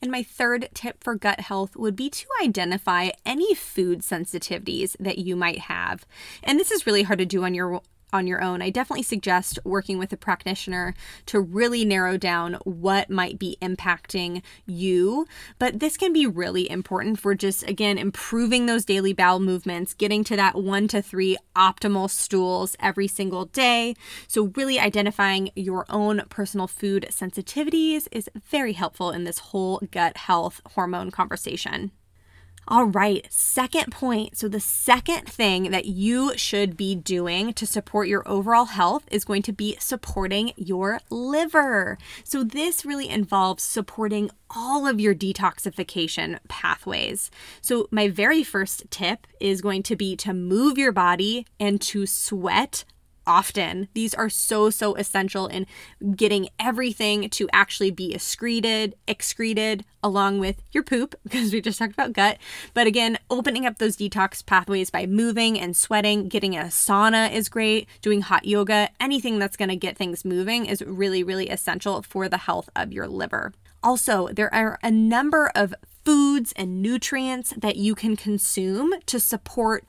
[0.02, 5.16] And my third tip for gut health would be to identify any food sensitivities that
[5.16, 6.04] you might have.
[6.42, 7.80] And this is really hard to do on your
[8.14, 10.94] on your own, I definitely suggest working with a practitioner
[11.26, 15.26] to really narrow down what might be impacting you.
[15.58, 20.24] But this can be really important for just, again, improving those daily bowel movements, getting
[20.24, 23.96] to that one to three optimal stools every single day.
[24.28, 30.16] So, really identifying your own personal food sensitivities is very helpful in this whole gut
[30.16, 31.90] health hormone conversation.
[32.66, 34.38] All right, second point.
[34.38, 39.24] So, the second thing that you should be doing to support your overall health is
[39.24, 41.98] going to be supporting your liver.
[42.24, 47.30] So, this really involves supporting all of your detoxification pathways.
[47.60, 52.06] So, my very first tip is going to be to move your body and to
[52.06, 52.84] sweat
[53.26, 53.88] often.
[53.94, 55.66] These are so, so essential in
[56.14, 61.92] getting everything to actually be excreted, excreted along with your poop, because we just talked
[61.92, 62.38] about gut.
[62.74, 67.48] But again, opening up those detox pathways by moving and sweating, getting a sauna is
[67.48, 72.02] great, doing hot yoga, anything that's going to get things moving is really, really essential
[72.02, 73.52] for the health of your liver.
[73.82, 79.84] Also, there are a number of foods and nutrients that you can consume to support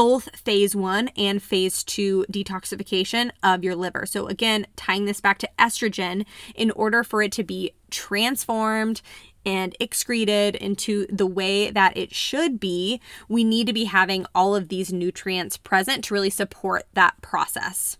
[0.00, 4.06] both phase one and phase two detoxification of your liver.
[4.06, 6.24] So, again, tying this back to estrogen,
[6.54, 9.02] in order for it to be transformed
[9.44, 12.98] and excreted into the way that it should be,
[13.28, 17.98] we need to be having all of these nutrients present to really support that process.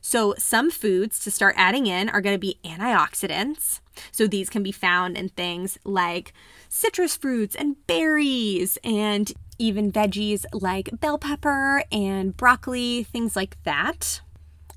[0.00, 3.80] So, some foods to start adding in are going to be antioxidants.
[4.12, 6.34] So, these can be found in things like
[6.68, 14.20] citrus fruits and berries, and even veggies like bell pepper and broccoli, things like that.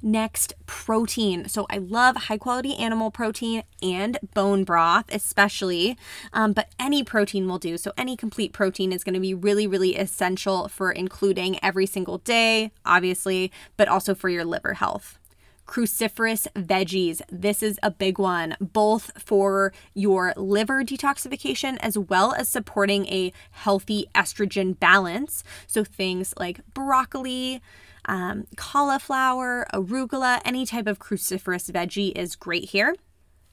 [0.02, 1.48] Next, protein.
[1.48, 5.98] So I love high quality animal protein and bone broth, especially,
[6.32, 7.78] um, but any protein will do.
[7.78, 12.20] So any complete protein is going to be really, really essential for including every single
[12.20, 15.18] day, obviously, but also for your liver health
[15.66, 17.22] cruciferous veggies.
[17.30, 23.34] This is a big one, both for your liver detoxification as well as supporting a
[23.52, 25.44] healthy estrogen balance.
[25.68, 27.62] So things like broccoli,
[28.06, 32.96] um, cauliflower, arugula, any type of cruciferous veggie is great here.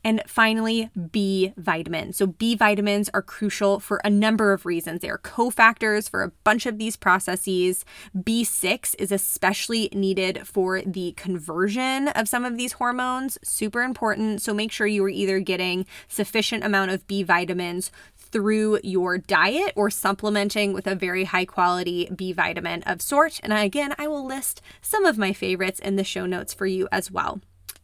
[0.04, 2.16] And finally, B vitamins.
[2.16, 5.00] So, B vitamins are crucial for a number of reasons.
[5.00, 7.84] They are cofactors for a bunch of these processes.
[8.16, 14.42] B6 is especially needed for the conversion of some of these hormones, super important.
[14.42, 19.72] So, make sure you are either getting sufficient amount of B vitamins through your diet
[19.76, 23.38] or supplementing with a very high quality B vitamin of sort.
[23.42, 26.88] And again, I will list some of my favorites in the show notes for you
[26.90, 27.40] as well.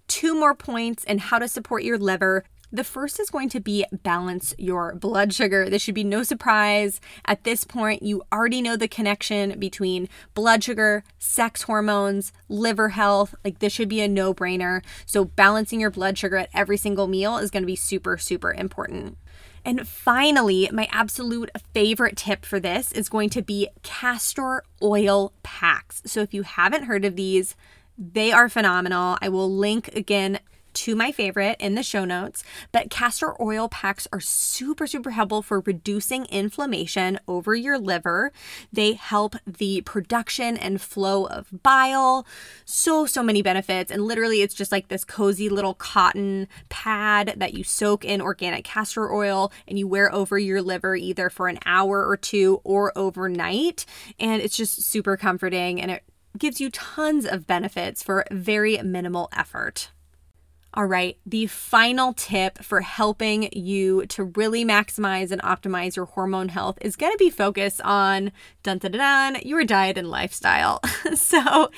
[0.08, 2.44] Two more points and how to support your liver.
[2.70, 5.70] The first is going to be balance your blood sugar.
[5.70, 7.00] This should be no surprise.
[7.24, 13.34] At this point, you already know the connection between blood sugar, sex hormones, liver health.
[13.42, 14.82] Like, this should be a no brainer.
[15.06, 18.52] So, balancing your blood sugar at every single meal is going to be super, super
[18.52, 19.16] important.
[19.64, 26.00] And finally, my absolute favorite tip for this is going to be castor oil packs.
[26.06, 27.54] So if you haven't heard of these,
[27.98, 29.18] they are phenomenal.
[29.20, 30.38] I will link again
[30.78, 32.44] to my favorite in the show notes.
[32.70, 38.30] But castor oil packs are super, super helpful for reducing inflammation over your liver.
[38.72, 42.26] They help the production and flow of bile.
[42.64, 43.90] So, so many benefits.
[43.90, 48.64] And literally, it's just like this cozy little cotton pad that you soak in organic
[48.64, 52.96] castor oil and you wear over your liver either for an hour or two or
[52.96, 53.84] overnight.
[54.20, 56.04] And it's just super comforting and it
[56.38, 59.90] gives you tons of benefits for very minimal effort.
[60.74, 66.50] All right, the final tip for helping you to really maximize and optimize your hormone
[66.50, 68.32] health is going to be focused on
[68.62, 70.80] dun dun dun, dun your diet and lifestyle.
[71.14, 71.70] so,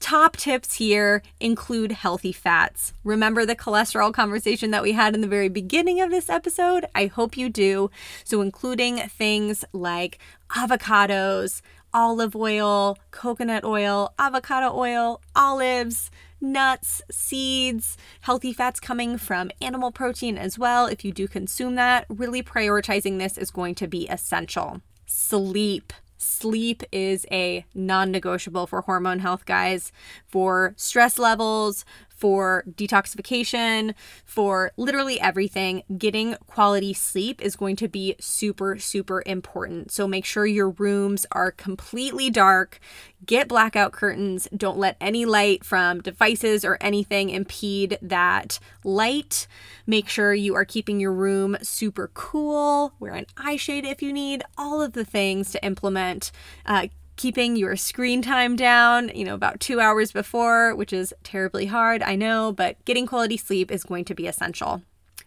[0.00, 2.92] Top tips here include healthy fats.
[3.02, 6.86] Remember the cholesterol conversation that we had in the very beginning of this episode?
[6.94, 7.90] I hope you do.
[8.22, 10.18] So, including things like
[10.50, 11.62] avocados,
[11.98, 20.38] olive oil, coconut oil, avocado oil, olives, nuts, seeds, healthy fats coming from animal protein
[20.38, 20.86] as well.
[20.86, 24.80] If you do consume that, really prioritizing this is going to be essential.
[25.06, 25.92] Sleep.
[26.18, 29.90] Sleep is a non negotiable for hormone health, guys.
[30.24, 31.84] For stress levels,
[32.18, 33.94] for detoxification,
[34.24, 39.92] for literally everything, getting quality sleep is going to be super, super important.
[39.92, 42.80] So make sure your rooms are completely dark.
[43.24, 44.48] Get blackout curtains.
[44.56, 49.46] Don't let any light from devices or anything impede that light.
[49.86, 52.92] Make sure you are keeping your room super cool.
[52.98, 54.42] Wear an eye shade if you need.
[54.56, 56.32] All of the things to implement.
[56.66, 56.88] Uh,
[57.18, 62.02] keeping your screen time down, you know, about two hours before, which is terribly hard,
[62.02, 64.82] I know, but getting quality sleep is going to be essential.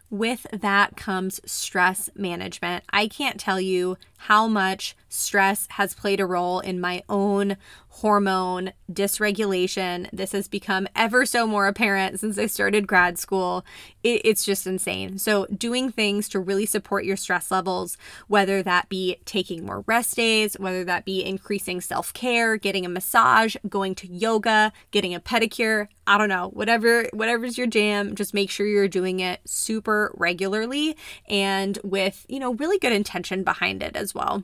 [0.09, 2.83] With that comes stress management.
[2.91, 7.57] I can't tell you how much stress has played a role in my own
[7.89, 10.07] hormone dysregulation.
[10.13, 13.65] This has become ever so more apparent since I started grad school.
[14.03, 15.17] It, it's just insane.
[15.17, 17.97] So, doing things to really support your stress levels,
[18.27, 22.89] whether that be taking more rest days, whether that be increasing self care, getting a
[22.89, 28.33] massage, going to yoga, getting a pedicure, I don't know, whatever, whatever's your jam, just
[28.33, 30.95] make sure you're doing it super regularly
[31.27, 34.43] and with, you know, really good intention behind it as well.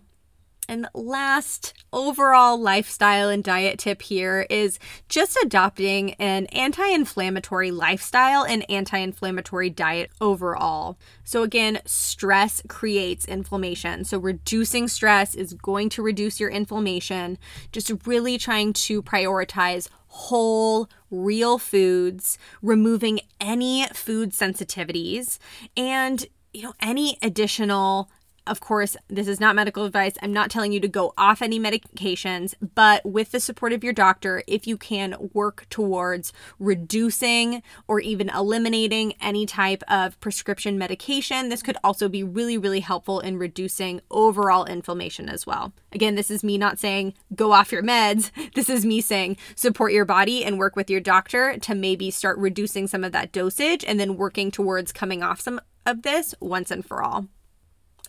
[0.69, 8.43] And last overall lifestyle and diet tip here is just adopting an anti inflammatory lifestyle
[8.43, 10.97] and anti inflammatory diet overall.
[11.23, 14.03] So, again, stress creates inflammation.
[14.03, 17.37] So, reducing stress is going to reduce your inflammation.
[17.71, 25.37] Just really trying to prioritize whole, real foods, removing any food sensitivities,
[25.77, 28.09] and you know, any additional
[28.47, 30.13] of course, this is not medical advice.
[30.21, 33.93] I'm not telling you to go off any medications, but with the support of your
[33.93, 41.49] doctor, if you can work towards reducing or even eliminating any type of prescription medication,
[41.49, 45.73] this could also be really, really helpful in reducing overall inflammation as well.
[45.91, 48.31] Again, this is me not saying go off your meds.
[48.53, 52.37] This is me saying support your body and work with your doctor to maybe start
[52.39, 56.71] reducing some of that dosage and then working towards coming off some of this once
[56.71, 57.27] and for all.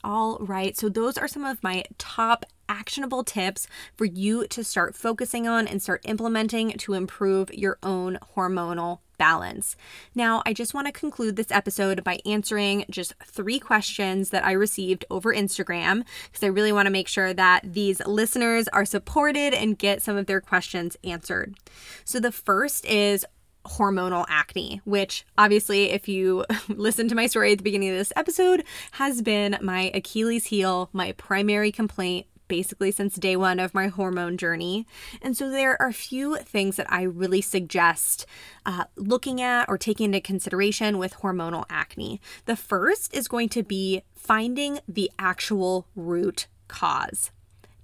[0.05, 4.95] All right, so those are some of my top actionable tips for you to start
[4.95, 9.75] focusing on and start implementing to improve your own hormonal balance.
[10.15, 14.53] Now, I just want to conclude this episode by answering just three questions that I
[14.53, 19.53] received over Instagram because I really want to make sure that these listeners are supported
[19.55, 21.57] and get some of their questions answered.
[22.05, 23.27] So, the first is
[23.69, 28.13] hormonal acne, which obviously, if you listen to my story at the beginning of this
[28.17, 33.89] episode, has been my Achilles heel, my primary complaint basically since day one of my
[33.89, 34.87] hormone journey.
[35.23, 38.27] And so there are a few things that I really suggest
[38.67, 42.21] uh, looking at or taking into consideration with hormonal acne.
[42.47, 47.31] The first is going to be finding the actual root cause.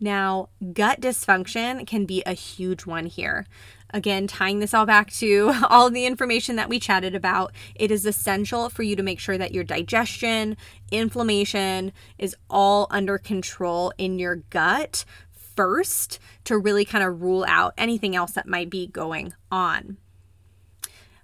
[0.01, 3.47] Now, gut dysfunction can be a huge one here.
[3.95, 8.05] Again, tying this all back to all the information that we chatted about, it is
[8.05, 10.57] essential for you to make sure that your digestion,
[10.91, 17.73] inflammation is all under control in your gut first to really kind of rule out
[17.79, 19.97] anything else that might be going on.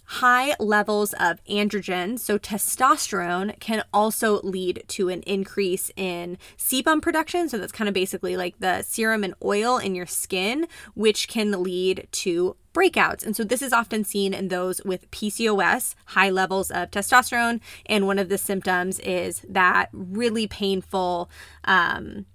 [0.04, 7.48] High levels of androgen, so testosterone, can also lead to an increase in sebum production.
[7.48, 11.62] So that's kind of basically like the serum and oil in your skin, which can
[11.62, 13.24] lead to breakouts.
[13.24, 17.60] And so this is often seen in those with PCOS, high levels of testosterone.
[17.86, 21.30] And one of the symptoms is that really painful
[21.64, 22.26] um,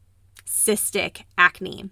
[0.45, 1.89] cystic acne.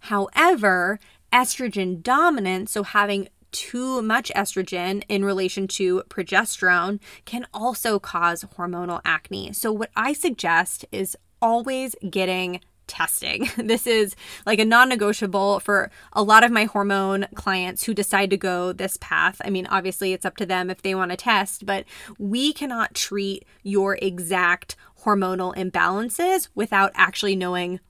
[0.00, 0.98] However,
[1.32, 9.00] estrogen dominant, so having too much estrogen in relation to progesterone can also cause hormonal
[9.04, 9.52] acne.
[9.52, 12.60] So, what I suggest is always getting
[12.92, 13.48] testing.
[13.72, 18.28] This is like a non negotiable for a lot of my hormone clients who decide
[18.30, 19.40] to go this path.
[19.44, 21.84] I mean, obviously, it's up to them if they want to test, but
[22.18, 27.80] we cannot treat your exact hormonal imbalances without actually knowing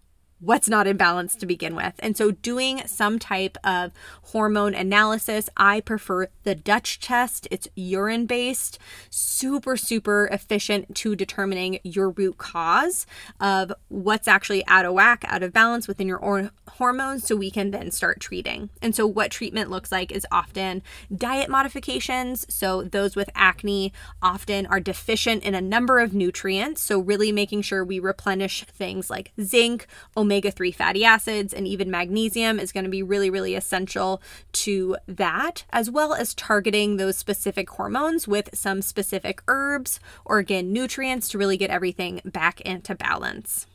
[0.42, 1.94] what's not in balance to begin with.
[2.00, 3.92] And so, doing some type of
[4.24, 7.46] hormone analysis, I prefer the Dutch test.
[7.50, 8.78] It's urine based,
[9.08, 13.06] super, super efficient to determining your root cause
[13.40, 17.50] of what's actually out of whack, out of balance within your or- hormones, so we
[17.50, 18.68] can then start treating.
[18.82, 20.82] And so, what treatment looks like is often
[21.14, 22.46] diet modifications.
[22.52, 26.80] So, those with acne often are deficient in a number of nutrients.
[26.80, 29.86] So, really making sure we replenish things like zinc,
[30.16, 34.22] omega omega 3 fatty acids, and even magnesium is going to be really, really essential
[34.52, 40.72] to that, as well as targeting those specific hormones with some specific herbs or again,
[40.72, 43.66] nutrients to really get everything back into balance.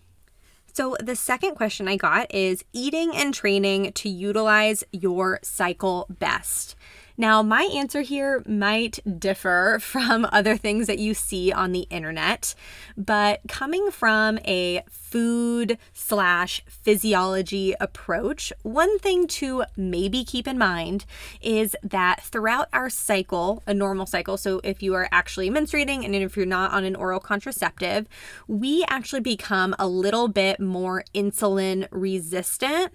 [0.73, 6.75] So, the second question I got is eating and training to utilize your cycle best.
[7.19, 12.53] Now, my answer here might differ from other things that you see on the internet,
[12.95, 21.05] but coming from a food slash physiology approach, one thing to maybe keep in mind
[21.41, 26.13] is that throughout our cycle, a normal cycle, so if you are actually menstruating and
[26.13, 28.07] if you're not on an oral contraceptive,
[28.47, 32.93] we actually become a little bit more insulin resistant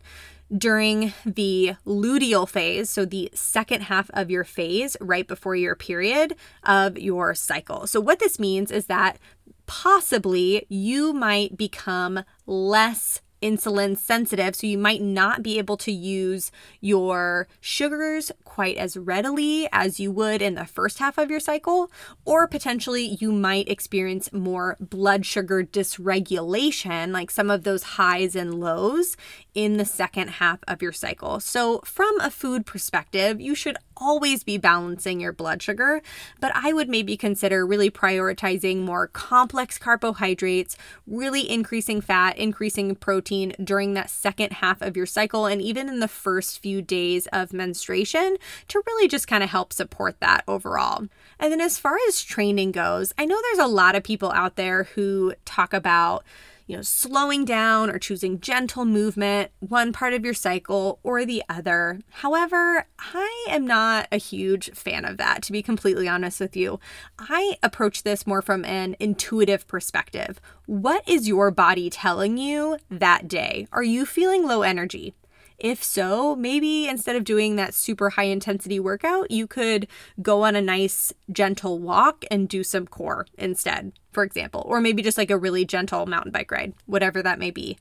[0.56, 6.36] during the luteal phase, so the second half of your phase, right before your period
[6.64, 7.86] of your cycle.
[7.86, 9.18] So, what this means is that
[9.66, 16.50] possibly you might become less insulin sensitive, so you might not be able to use
[16.80, 21.90] your sugars quite as readily as you would in the first half of your cycle,
[22.24, 28.54] or potentially you might experience more blood sugar dysregulation, like some of those highs and
[28.54, 29.16] lows
[29.54, 31.40] in the second half of your cycle.
[31.40, 36.02] So, from a food perspective, you should always be balancing your blood sugar,
[36.40, 40.76] but I would maybe consider really prioritizing more complex carbohydrates,
[41.06, 43.31] really increasing fat, increasing protein
[43.62, 47.52] during that second half of your cycle, and even in the first few days of
[47.52, 48.36] menstruation
[48.68, 51.06] to really just kind of help support that overall.
[51.38, 54.56] And then, as far as training goes, I know there's a lot of people out
[54.56, 56.24] there who talk about
[56.66, 61.42] you know, slowing down or choosing gentle movement, one part of your cycle or the
[61.48, 62.00] other.
[62.10, 66.80] However, I am not a huge fan of that, to be completely honest with you.
[67.18, 70.40] I approach this more from an intuitive perspective.
[70.66, 73.66] What is your body telling you that day?
[73.72, 75.14] Are you feeling low energy?
[75.62, 79.86] If so, maybe instead of doing that super high intensity workout, you could
[80.20, 85.02] go on a nice gentle walk and do some core instead, for example, or maybe
[85.02, 87.78] just like a really gentle mountain bike ride, whatever that may be.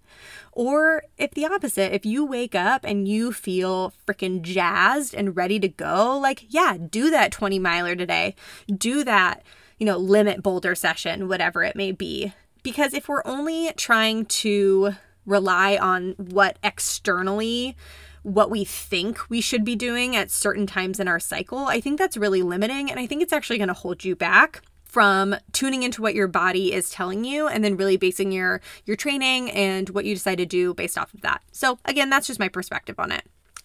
[0.52, 5.60] Or if the opposite, if you wake up and you feel freaking jazzed and ready
[5.60, 8.36] to go, like, yeah, do that 20 miler today.
[8.72, 9.42] Do that,
[9.80, 12.32] you know, limit boulder session, whatever it may be.
[12.62, 14.94] Because if we're only trying to
[15.26, 17.76] rely on what externally
[18.24, 21.98] what we think we should be doing at certain times in our cycle, I think
[21.98, 25.84] that's really limiting and I think it's actually going to hold you back from tuning
[25.84, 29.90] into what your body is telling you and then really basing your your training and
[29.90, 31.42] what you decide to do based off of that.
[31.52, 33.24] So again, that's just my perspective on it.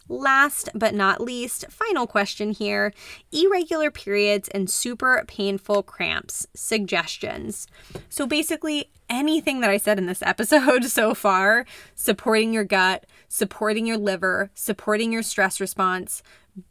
[0.08, 2.92] Last but not least, final question here
[3.32, 7.66] irregular periods and super painful cramps suggestions.
[8.08, 13.86] So, basically, anything that I said in this episode so far supporting your gut, supporting
[13.86, 16.22] your liver, supporting your stress response,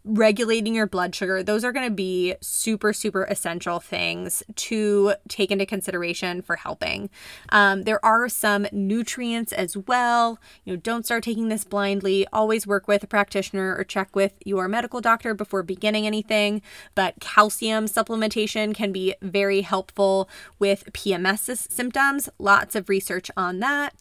[0.03, 5.51] regulating your blood sugar, those are going to be super, super essential things to take
[5.51, 7.09] into consideration for helping.
[7.49, 10.39] Um, there are some nutrients as well.
[10.63, 12.25] You know, don't start taking this blindly.
[12.33, 16.61] Always work with a practitioner or check with your medical doctor before beginning anything.
[16.95, 22.29] But calcium supplementation can be very helpful with PMS symptoms.
[22.39, 23.93] Lots of research on that.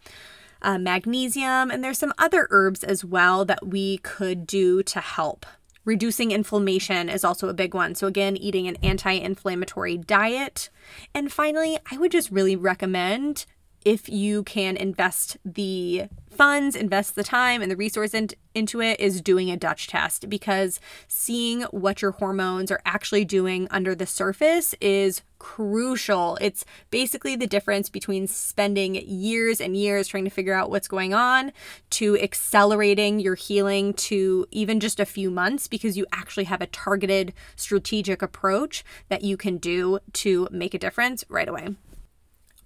[0.63, 5.45] Uh, magnesium, and there's some other herbs as well that we could do to help.
[5.85, 7.95] Reducing inflammation is also a big one.
[7.95, 10.71] So, again, eating an anti inflammatory diet.
[11.15, 13.47] And finally, I would just really recommend
[13.85, 18.99] if you can invest the funds, invest the time and the resource in, into it,
[18.99, 24.07] is doing a Dutch test because seeing what your hormones are actually doing under the
[24.07, 26.39] surface is crucial.
[26.41, 31.13] It's basically the difference between spending years and years trying to figure out what's going
[31.13, 31.53] on
[31.91, 36.67] to accelerating your healing to even just a few months because you actually have a
[36.67, 41.69] targeted strategic approach that you can do to make a difference right away.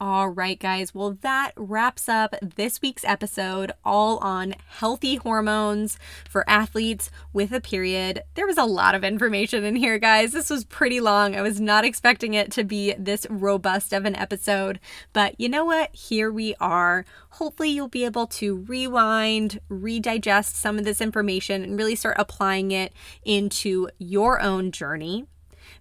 [0.00, 0.94] All right, guys.
[0.94, 5.98] Well, that wraps up this week's episode, all on healthy hormones
[6.30, 8.22] for athletes with a period.
[8.34, 10.30] There was a lot of information in here, guys.
[10.30, 11.34] This was pretty long.
[11.34, 14.78] I was not expecting it to be this robust of an episode,
[15.12, 15.92] but you know what?
[15.92, 17.04] Here we are.
[17.30, 22.70] Hopefully, you'll be able to rewind, redigest some of this information, and really start applying
[22.70, 22.92] it
[23.24, 25.26] into your own journey.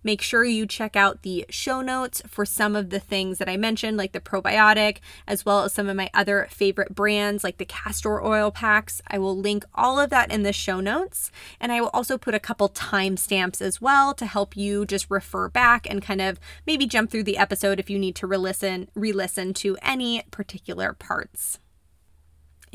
[0.07, 3.57] Make sure you check out the show notes for some of the things that I
[3.57, 7.65] mentioned, like the probiotic, as well as some of my other favorite brands, like the
[7.65, 9.01] castor oil packs.
[9.09, 11.29] I will link all of that in the show notes.
[11.59, 15.49] And I will also put a couple timestamps as well to help you just refer
[15.49, 19.53] back and kind of maybe jump through the episode if you need to re-listen, re-listen
[19.55, 21.59] to any particular parts.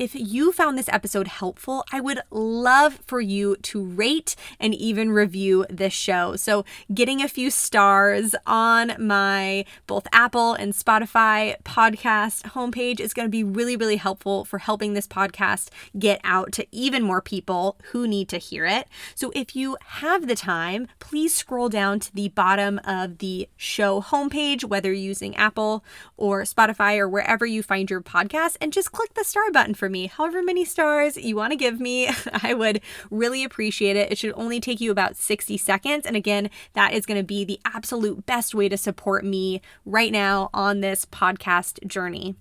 [0.03, 5.11] If you found this episode helpful, I would love for you to rate and even
[5.11, 6.35] review this show.
[6.35, 13.27] So, getting a few stars on my both Apple and Spotify podcast homepage is going
[13.27, 17.77] to be really, really helpful for helping this podcast get out to even more people
[17.93, 18.89] who need to hear it.
[19.15, 24.01] So, if you have the time, please scroll down to the bottom of the show
[24.01, 25.81] homepage, whether using Apple
[26.17, 29.87] or Spotify or wherever you find your podcast, and just click the star button for
[29.87, 32.09] me me however many stars you want to give me.
[32.43, 34.11] I would really appreciate it.
[34.11, 36.05] It should only take you about 60 seconds.
[36.05, 40.11] And again, that is going to be the absolute best way to support me right
[40.11, 42.35] now on this podcast journey.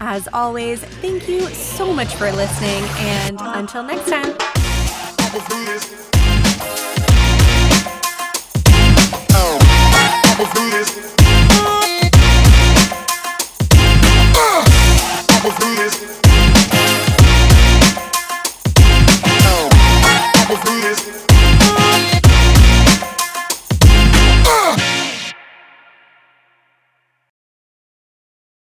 [0.00, 4.34] As always, thank you so much for listening, and until next time.
[20.80, 21.29] this